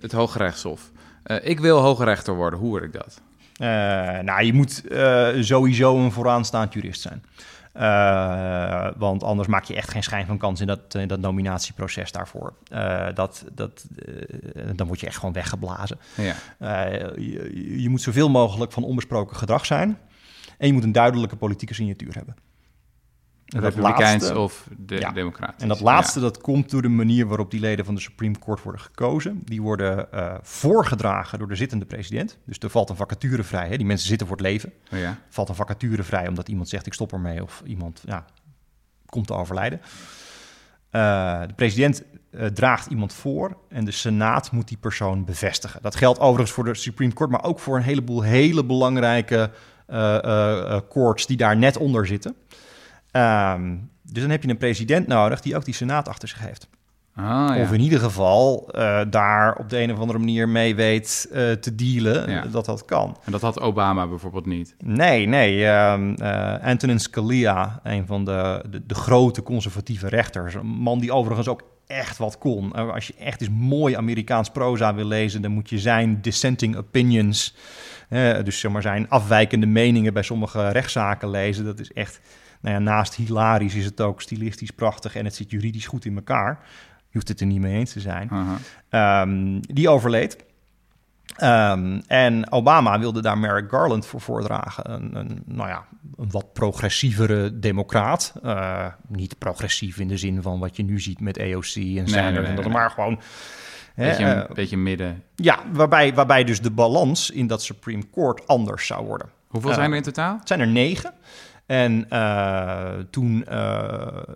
[0.00, 0.90] het Hoge Rechtshof.
[1.26, 3.20] Uh, ik wil hoge rechter worden, hoe word ik dat?
[3.58, 3.68] Uh,
[4.18, 7.22] nou, je moet uh, sowieso een vooraanstaand jurist zijn.
[8.96, 12.54] want anders maak je echt geen schijn van kans in dat, in dat nominatieproces daarvoor.
[13.14, 13.84] dat, dat,
[14.74, 15.98] dan word je echt gewoon weggeblazen.
[16.16, 16.34] Ja.
[17.16, 19.98] Je, je moet zoveel mogelijk van onbesproken gedrag zijn.
[20.58, 22.34] En je moet een duidelijke politieke signatuur hebben.
[23.52, 25.10] Republikeins of de ja.
[25.10, 25.62] democratisch.
[25.62, 28.62] En dat laatste, dat komt door de manier waarop die leden van de Supreme Court
[28.62, 29.42] worden gekozen.
[29.44, 32.38] Die worden uh, voorgedragen door de zittende president.
[32.44, 33.68] Dus er valt een vacature vrij.
[33.68, 33.76] Hè?
[33.76, 34.72] Die mensen zitten voor het leven.
[34.92, 35.18] Oh ja.
[35.28, 38.24] valt een vacature vrij omdat iemand zegt ik stop ermee of iemand ja,
[39.06, 39.80] komt te overlijden.
[40.90, 45.82] Uh, de president uh, draagt iemand voor en de Senaat moet die persoon bevestigen.
[45.82, 49.50] Dat geldt overigens voor de Supreme Court, maar ook voor een heleboel hele belangrijke
[50.88, 52.36] courts die daar net onder zitten.
[53.12, 56.68] Um, dus dan heb je een president nodig die ook die senaat achter zich heeft.
[57.14, 57.62] Ah, ja.
[57.62, 61.52] Of in ieder geval uh, daar op de een of andere manier mee weet uh,
[61.52, 62.44] te dealen ja.
[62.50, 63.16] dat dat kan.
[63.24, 64.74] En dat had Obama bijvoorbeeld niet?
[64.78, 65.66] Nee, nee.
[65.66, 70.54] Um, uh, Antonin Scalia, een van de, de, de, grote conservatieve rechters.
[70.54, 72.72] Een man die overigens ook echt wat kon.
[72.72, 75.42] als je echt eens mooi Amerikaans proza wil lezen...
[75.42, 77.56] dan moet je zijn dissenting opinions...
[78.44, 81.64] dus zeg maar zijn afwijkende meningen bij sommige rechtszaken lezen.
[81.64, 82.20] Dat is echt
[82.62, 86.16] nou ja, naast hilarisch is het ook stilistisch prachtig en het zit juridisch goed in
[86.16, 86.58] elkaar.
[87.08, 88.30] Je hoeft het er niet mee eens te zijn.
[88.90, 90.36] Um, die overleed.
[91.42, 94.92] Um, en Obama wilde daar Merrick Garland voor voordragen.
[94.92, 95.84] Een, een nou ja,
[96.16, 98.32] een wat progressievere democraat.
[98.44, 102.10] Uh, niet progressief in de zin van wat je nu ziet met AOC en Sanders.
[102.12, 103.20] Nee, nee, en dat, maar gewoon...
[103.94, 105.22] Beetje, een uh, beetje midden.
[105.34, 109.28] Ja, waarbij, waarbij dus de balans in dat Supreme Court anders zou worden.
[109.46, 110.38] Hoeveel uh, zijn er in totaal?
[110.38, 111.12] Het zijn er negen.
[111.72, 113.54] En uh, toen, uh,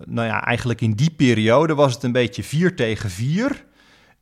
[0.05, 3.65] nou ja, eigenlijk in die periode was het een beetje vier tegen vier.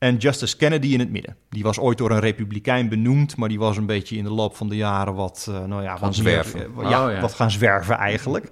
[0.04, 1.36] En Justice Kennedy in het midden.
[1.48, 4.56] Die was ooit door een republikein benoemd, maar die was een beetje in de loop
[4.56, 6.72] van de jaren wat, uh, nou ja, wat zwerven.
[6.76, 8.44] Meer, ja, oh, ja, wat gaan zwerven eigenlijk.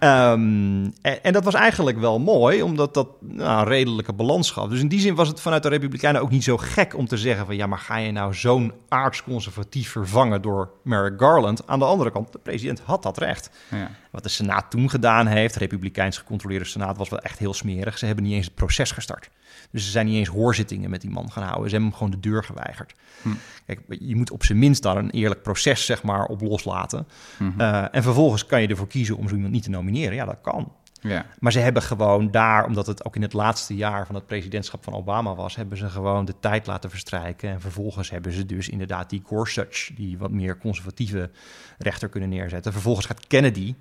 [0.00, 4.68] um, en, en, dat was eigenlijk wel mooi, omdat dat nou, een redelijke balans gaf.
[4.68, 7.16] Dus in die zin was het vanuit de republikeinen ook niet zo gek om te
[7.16, 11.66] zeggen van ja, maar ga je nou zo'n aardsconservatief vervangen door Merrick Garland?
[11.66, 13.50] Aan de andere kant, de president had dat recht.
[13.70, 13.90] Ja.
[14.12, 17.98] Wat de Senaat toen gedaan heeft, de republikeins gecontroleerde Senaat, was wel echt heel smerig.
[17.98, 19.30] Ze hebben niet eens het proces gestart.
[19.70, 21.64] Dus ze zijn niet eens hoorzittingen met die man gaan houden.
[21.64, 22.94] Ze hebben hem gewoon de deur geweigerd.
[23.22, 23.28] Hm.
[23.66, 27.06] Kijk, je moet op zijn minst daar een eerlijk proces zeg maar, op loslaten.
[27.38, 27.60] Mhm.
[27.60, 30.14] Eh, en vervolgens kan je ervoor kiezen om zo iemand niet te nomineren.
[30.14, 30.72] Ja, dat kan.
[31.02, 31.26] Ja.
[31.38, 34.84] Maar ze hebben gewoon daar, omdat het ook in het laatste jaar van het presidentschap
[34.84, 37.50] van Obama was, hebben ze gewoon de tijd laten verstrijken.
[37.50, 41.30] En vervolgens hebben ze dus inderdaad die Gorsuch, die wat meer conservatieve
[41.78, 42.72] rechter kunnen neerzetten.
[42.72, 43.74] Vervolgens gaat Kennedy,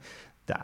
[0.46, 0.56] de,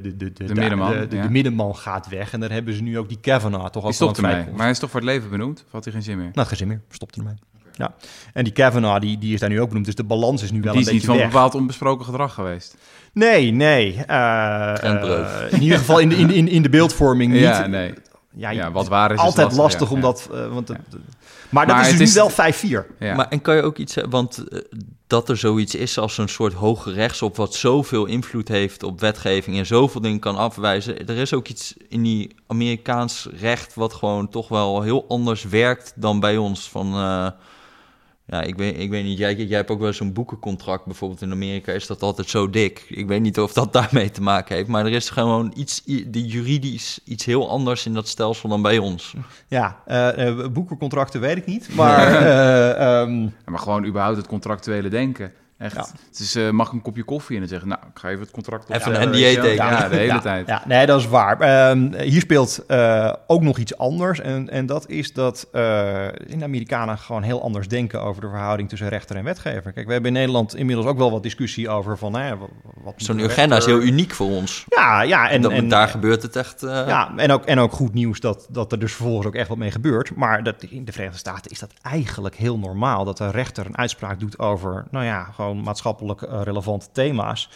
[0.00, 2.32] de, de, de, middenman, de, de, middenman gaat weg.
[2.32, 4.44] En daar hebben ze nu ook die Kavanaugh toch al stopt ermee.
[4.50, 5.62] Maar hij is toch voor het leven benoemd?
[5.66, 6.30] Of had hij geen zin meer?
[6.32, 6.80] Nou, geen zin meer.
[6.88, 7.34] Stopt ermee.
[7.80, 7.94] Ja.
[8.32, 9.86] En die Kavanaugh, die, die is daar nu ook benoemd.
[9.86, 12.04] Dus de balans is nu wel die een beetje Die is niet van bepaald onbesproken
[12.04, 12.76] gedrag geweest.
[13.12, 14.04] Nee, nee.
[14.10, 14.74] Uh,
[15.50, 17.40] in ieder geval in de, in, in, in de beeldvorming niet.
[17.40, 17.94] Ja, nee.
[18.32, 20.28] Ja, ja, wat waar is altijd lastig, lastig omdat.
[20.32, 20.78] Uh, want het,
[21.48, 22.30] maar dat is dus nu wel
[22.84, 22.96] 5-4.
[22.98, 23.14] Ja.
[23.14, 24.60] Maar en kan je ook iets want uh,
[25.06, 29.58] dat er zoiets is als een soort hoge rechtsop wat zoveel invloed heeft op wetgeving
[29.58, 31.06] en zoveel dingen kan afwijzen.
[31.06, 35.92] Er is ook iets in die Amerikaans recht wat gewoon toch wel heel anders werkt
[35.96, 36.94] dan bij ons van.
[38.30, 41.32] Ja, ik weet, ik weet niet, jij, jij hebt ook wel zo'n boekencontract bijvoorbeeld in
[41.32, 42.84] Amerika, is dat altijd zo dik.
[42.88, 46.26] Ik weet niet of dat daarmee te maken heeft, maar er is gewoon iets, die
[46.26, 49.14] juridisch iets heel anders in dat stelsel dan bij ons.
[49.48, 52.22] Ja, uh, boekencontracten weet ik niet, maar...
[52.22, 53.34] uh, um...
[53.44, 55.32] maar gewoon überhaupt het contractuele denken.
[55.60, 55.74] Echt.
[55.74, 55.86] Ja.
[56.08, 58.30] Het is, uh, mag een kopje koffie en dan zeggen, nou, ik ga even het
[58.30, 58.74] contract op.
[58.74, 59.54] Even een NDA tekenen.
[59.54, 60.46] Ja, de hele tijd.
[60.46, 61.70] Ja, nee, dat is waar.
[61.70, 64.20] Um, hier speelt uh, ook nog iets anders.
[64.20, 68.28] En, en dat is dat uh, in de Amerikanen gewoon heel anders denken over de
[68.28, 69.72] verhouding tussen rechter en wetgever.
[69.72, 72.36] Kijk, we hebben in Nederland inmiddels ook wel wat discussie over van, nou ja,
[72.82, 72.94] wat...
[72.96, 74.64] Zo'n agenda is heel uniek voor ons.
[74.68, 75.30] Ja, ja.
[75.30, 76.60] En, en, en daar gebeurt het echt...
[76.60, 79.58] Ja, en ook, en ook goed nieuws dat, dat er dus vervolgens ook echt wat
[79.58, 80.16] mee gebeurt.
[80.16, 83.04] Maar dat, in de Verenigde Staten is dat eigenlijk heel normaal.
[83.04, 87.50] Dat de rechter een uitspraak doet over, nou ja, gewoon maatschappelijk eh, relevante thema's.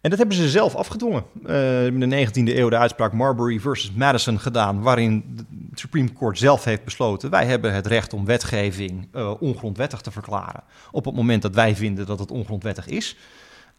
[0.00, 1.24] En dat hebben ze zelf afgedwongen.
[1.46, 5.24] Uh, in de 19e eeuw de uitspraak Marbury versus Madison gedaan, waarin
[5.70, 10.10] het Supreme Court zelf heeft besloten: wij hebben het recht om wetgeving uh, ongrondwettig te
[10.10, 10.62] verklaren.
[10.90, 13.16] Op het moment dat wij vinden dat het ongrondwettig is.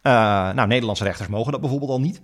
[0.02, 0.12] Uh,
[0.52, 2.20] nou, Nederlandse rechters mogen dat bijvoorbeeld al niet.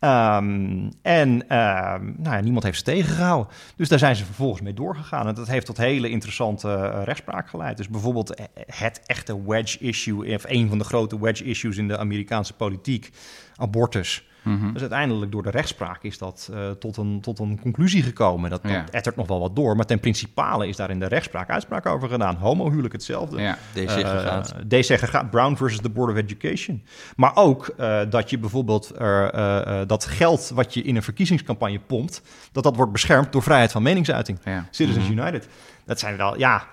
[0.00, 3.52] Um, en um, nou ja, niemand heeft ze tegengehouden.
[3.76, 5.26] Dus daar zijn ze vervolgens mee doorgegaan.
[5.26, 7.76] En dat heeft tot hele interessante uh, rechtspraak geleid.
[7.76, 11.88] Dus bijvoorbeeld eh, het echte wedge issue, of een van de grote wedge issues in
[11.88, 13.10] de Amerikaanse politiek,
[13.56, 14.26] abortus.
[14.42, 14.72] Mhm.
[14.72, 18.50] Dus uiteindelijk door de rechtspraak is dat uh, tot, een, tot een conclusie gekomen.
[18.50, 18.80] Dat, ja.
[18.80, 19.76] dat ettert nog wel wat door.
[19.76, 22.36] Maar ten principale is daar in de rechtspraak uitspraak over gedaan.
[22.36, 23.40] Homohuwelijk hetzelfde.
[23.40, 24.54] Ja, desegregaat.
[24.56, 25.30] Uh, desegregaat.
[25.30, 26.82] Brown versus the Board of Education.
[27.16, 28.92] Maar ook uh, dat je bijvoorbeeld
[29.86, 32.22] dat geld wat je in een verkiezingscampagne pompt...
[32.52, 34.38] dat dat wordt beschermd door vrijheid van meningsuiting.
[34.44, 34.68] Ja.
[34.70, 35.18] Citizens mhm.
[35.18, 35.48] United.
[35.84, 36.66] Dat zijn wel, ja...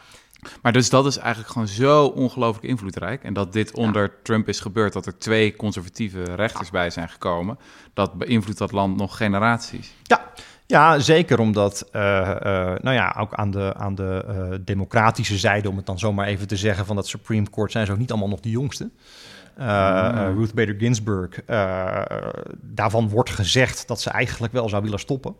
[0.62, 3.24] Maar dus dat is eigenlijk gewoon zo ongelooflijk invloedrijk.
[3.24, 7.58] En dat dit onder Trump is gebeurd, dat er twee conservatieve rechters bij zijn gekomen,
[7.94, 9.94] dat beïnvloedt dat land nog generaties.
[10.04, 10.32] Ja,
[10.68, 12.38] ja, zeker omdat, uh, uh,
[12.82, 16.48] nou ja, ook aan de, aan de uh, democratische zijde, om het dan zomaar even
[16.48, 18.90] te zeggen, van dat Supreme Court zijn ze ook niet allemaal nog de jongste.
[19.58, 20.38] Mm.
[20.38, 21.40] Ruth Bader Ginsburg,
[22.62, 25.36] daarvan wordt gezegd dat ze eigenlijk wel zou willen stoppen.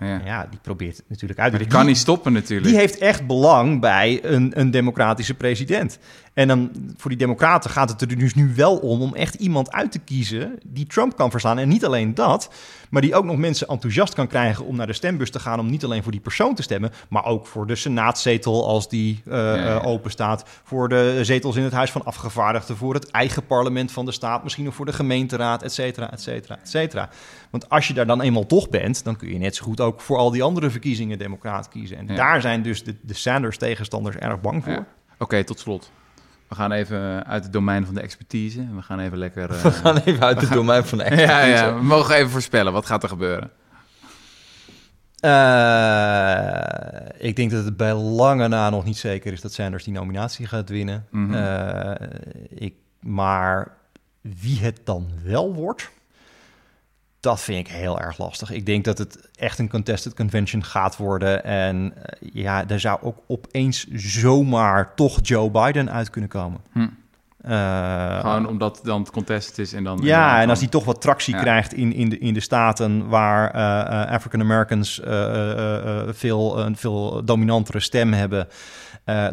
[0.00, 0.20] Ja.
[0.24, 1.50] ja, die probeert het natuurlijk uit.
[1.50, 2.68] Maar die kan niet stoppen natuurlijk.
[2.68, 5.98] Die heeft echt belang bij een, een democratische president.
[6.34, 9.72] En dan voor die democraten gaat het er dus nu wel om om echt iemand
[9.72, 11.58] uit te kiezen die Trump kan verslaan.
[11.58, 12.50] En niet alleen dat,
[12.90, 15.60] maar die ook nog mensen enthousiast kan krijgen om naar de stembus te gaan.
[15.60, 19.22] Om niet alleen voor die persoon te stemmen, maar ook voor de senaatzetel als die
[19.24, 19.80] uh, ja, ja.
[19.80, 20.44] open staat.
[20.64, 24.42] Voor de zetels in het Huis van Afgevaardigden, voor het eigen parlement van de staat.
[24.42, 27.08] Misschien nog voor de gemeenteraad, et cetera, et cetera, et cetera.
[27.50, 30.00] Want als je daar dan eenmaal toch bent, dan kun je net zo goed ook
[30.00, 31.96] voor al die andere verkiezingen democraat kiezen.
[31.96, 34.72] En daar zijn dus de, de Sanders-tegenstanders erg bang voor.
[34.74, 34.86] Oké,
[35.18, 35.90] okay, tot slot.
[36.50, 38.66] We gaan even uit het domein van de expertise.
[38.74, 39.50] We gaan even lekker...
[39.50, 41.38] Uh, we gaan even uit het domein van de expertise.
[41.38, 42.72] Ja, ja, we mogen even voorspellen.
[42.72, 43.50] Wat gaat er gebeuren?
[45.24, 49.92] Uh, ik denk dat het bij lange na nog niet zeker is dat Sanders die
[49.92, 51.06] nominatie gaat winnen.
[51.10, 51.34] Mm -hmm.
[51.34, 52.08] uh,
[52.48, 53.76] ik, maar
[54.20, 55.90] wie het dan wel wordt,
[57.20, 58.50] dat vind ik heel erg lastig.
[58.50, 61.44] Ik denk dat het echt een contested convention gaat worden.
[61.44, 66.60] En uh, ja, er zou ook opeens zomaar toch Joe Biden uit kunnen komen.
[66.72, 66.88] Hm.
[67.46, 69.98] Uh, Gewoon omdat dan het contest is en dan...
[70.02, 73.54] Ja, en als hij toch wat tractie krijgt in, in, de, in de staten waar
[73.54, 75.00] uh, African Americans
[76.08, 78.48] veel, een veel dominantere stem hebben,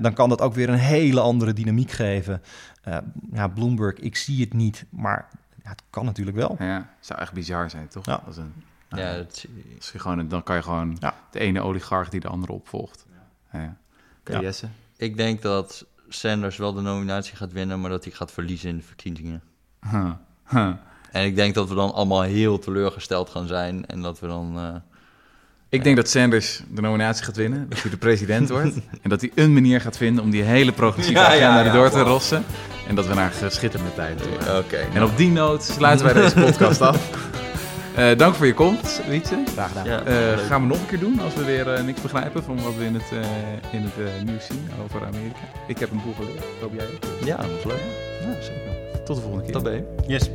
[0.02, 2.42] dan kan dat ook weer een hele andere dynamiek geven.
[3.34, 5.30] ja, Bloomberg, ik zie het niet, maar
[5.68, 6.56] ja, het kan natuurlijk wel.
[6.60, 8.06] Ja, zou echt bizar zijn, toch?
[8.06, 8.22] Ja.
[8.26, 8.54] Als een,
[8.90, 9.46] ja, dat...
[9.78, 10.98] als je gewoon, dan kan je gewoon
[11.32, 13.06] de ene oligarch die de andere opvolgt.
[13.52, 13.78] Ja.
[14.24, 14.40] Ja.
[14.42, 14.68] Jesse?
[14.98, 18.78] Ik denk dat Sanders wel de nominatie gaat winnen, maar dat hij gaat verliezen in
[18.78, 19.44] de verkiezingen.
[21.12, 24.58] En ik denk dat we dan allemaal heel teleurgesteld gaan zijn en dat we dan...
[24.58, 24.76] Uh,
[25.70, 28.76] ik denk dat Sanders de nominatie gaat winnen, dat hij de president wordt.
[29.04, 31.90] en dat hij een manier gaat vinden om die hele progressieve ja, agenda ja, door
[31.90, 32.46] te rossen.
[32.88, 34.78] En dat we naar geschitterde tijd toe Oké.
[34.94, 37.10] en op die noot sluiten wij deze podcast af.
[37.98, 39.44] Uh, dank voor je komst, Wietse.
[39.54, 39.86] Graag gedaan.
[39.86, 42.62] Ja, uh, gaan we nog een keer doen als we weer uh, niks begrijpen van
[42.62, 43.12] wat we in het,
[43.72, 45.40] in het nieuws zien over Amerika.
[45.68, 46.44] Ik heb een boel geleerd.
[46.62, 47.26] Hoop jij ook?
[47.26, 47.84] Ja, dat was leuk.
[48.22, 49.04] Ja, zeker.
[49.06, 49.54] Tot de volgende keer.
[49.54, 49.84] Tot bij.
[50.08, 50.30] Yes.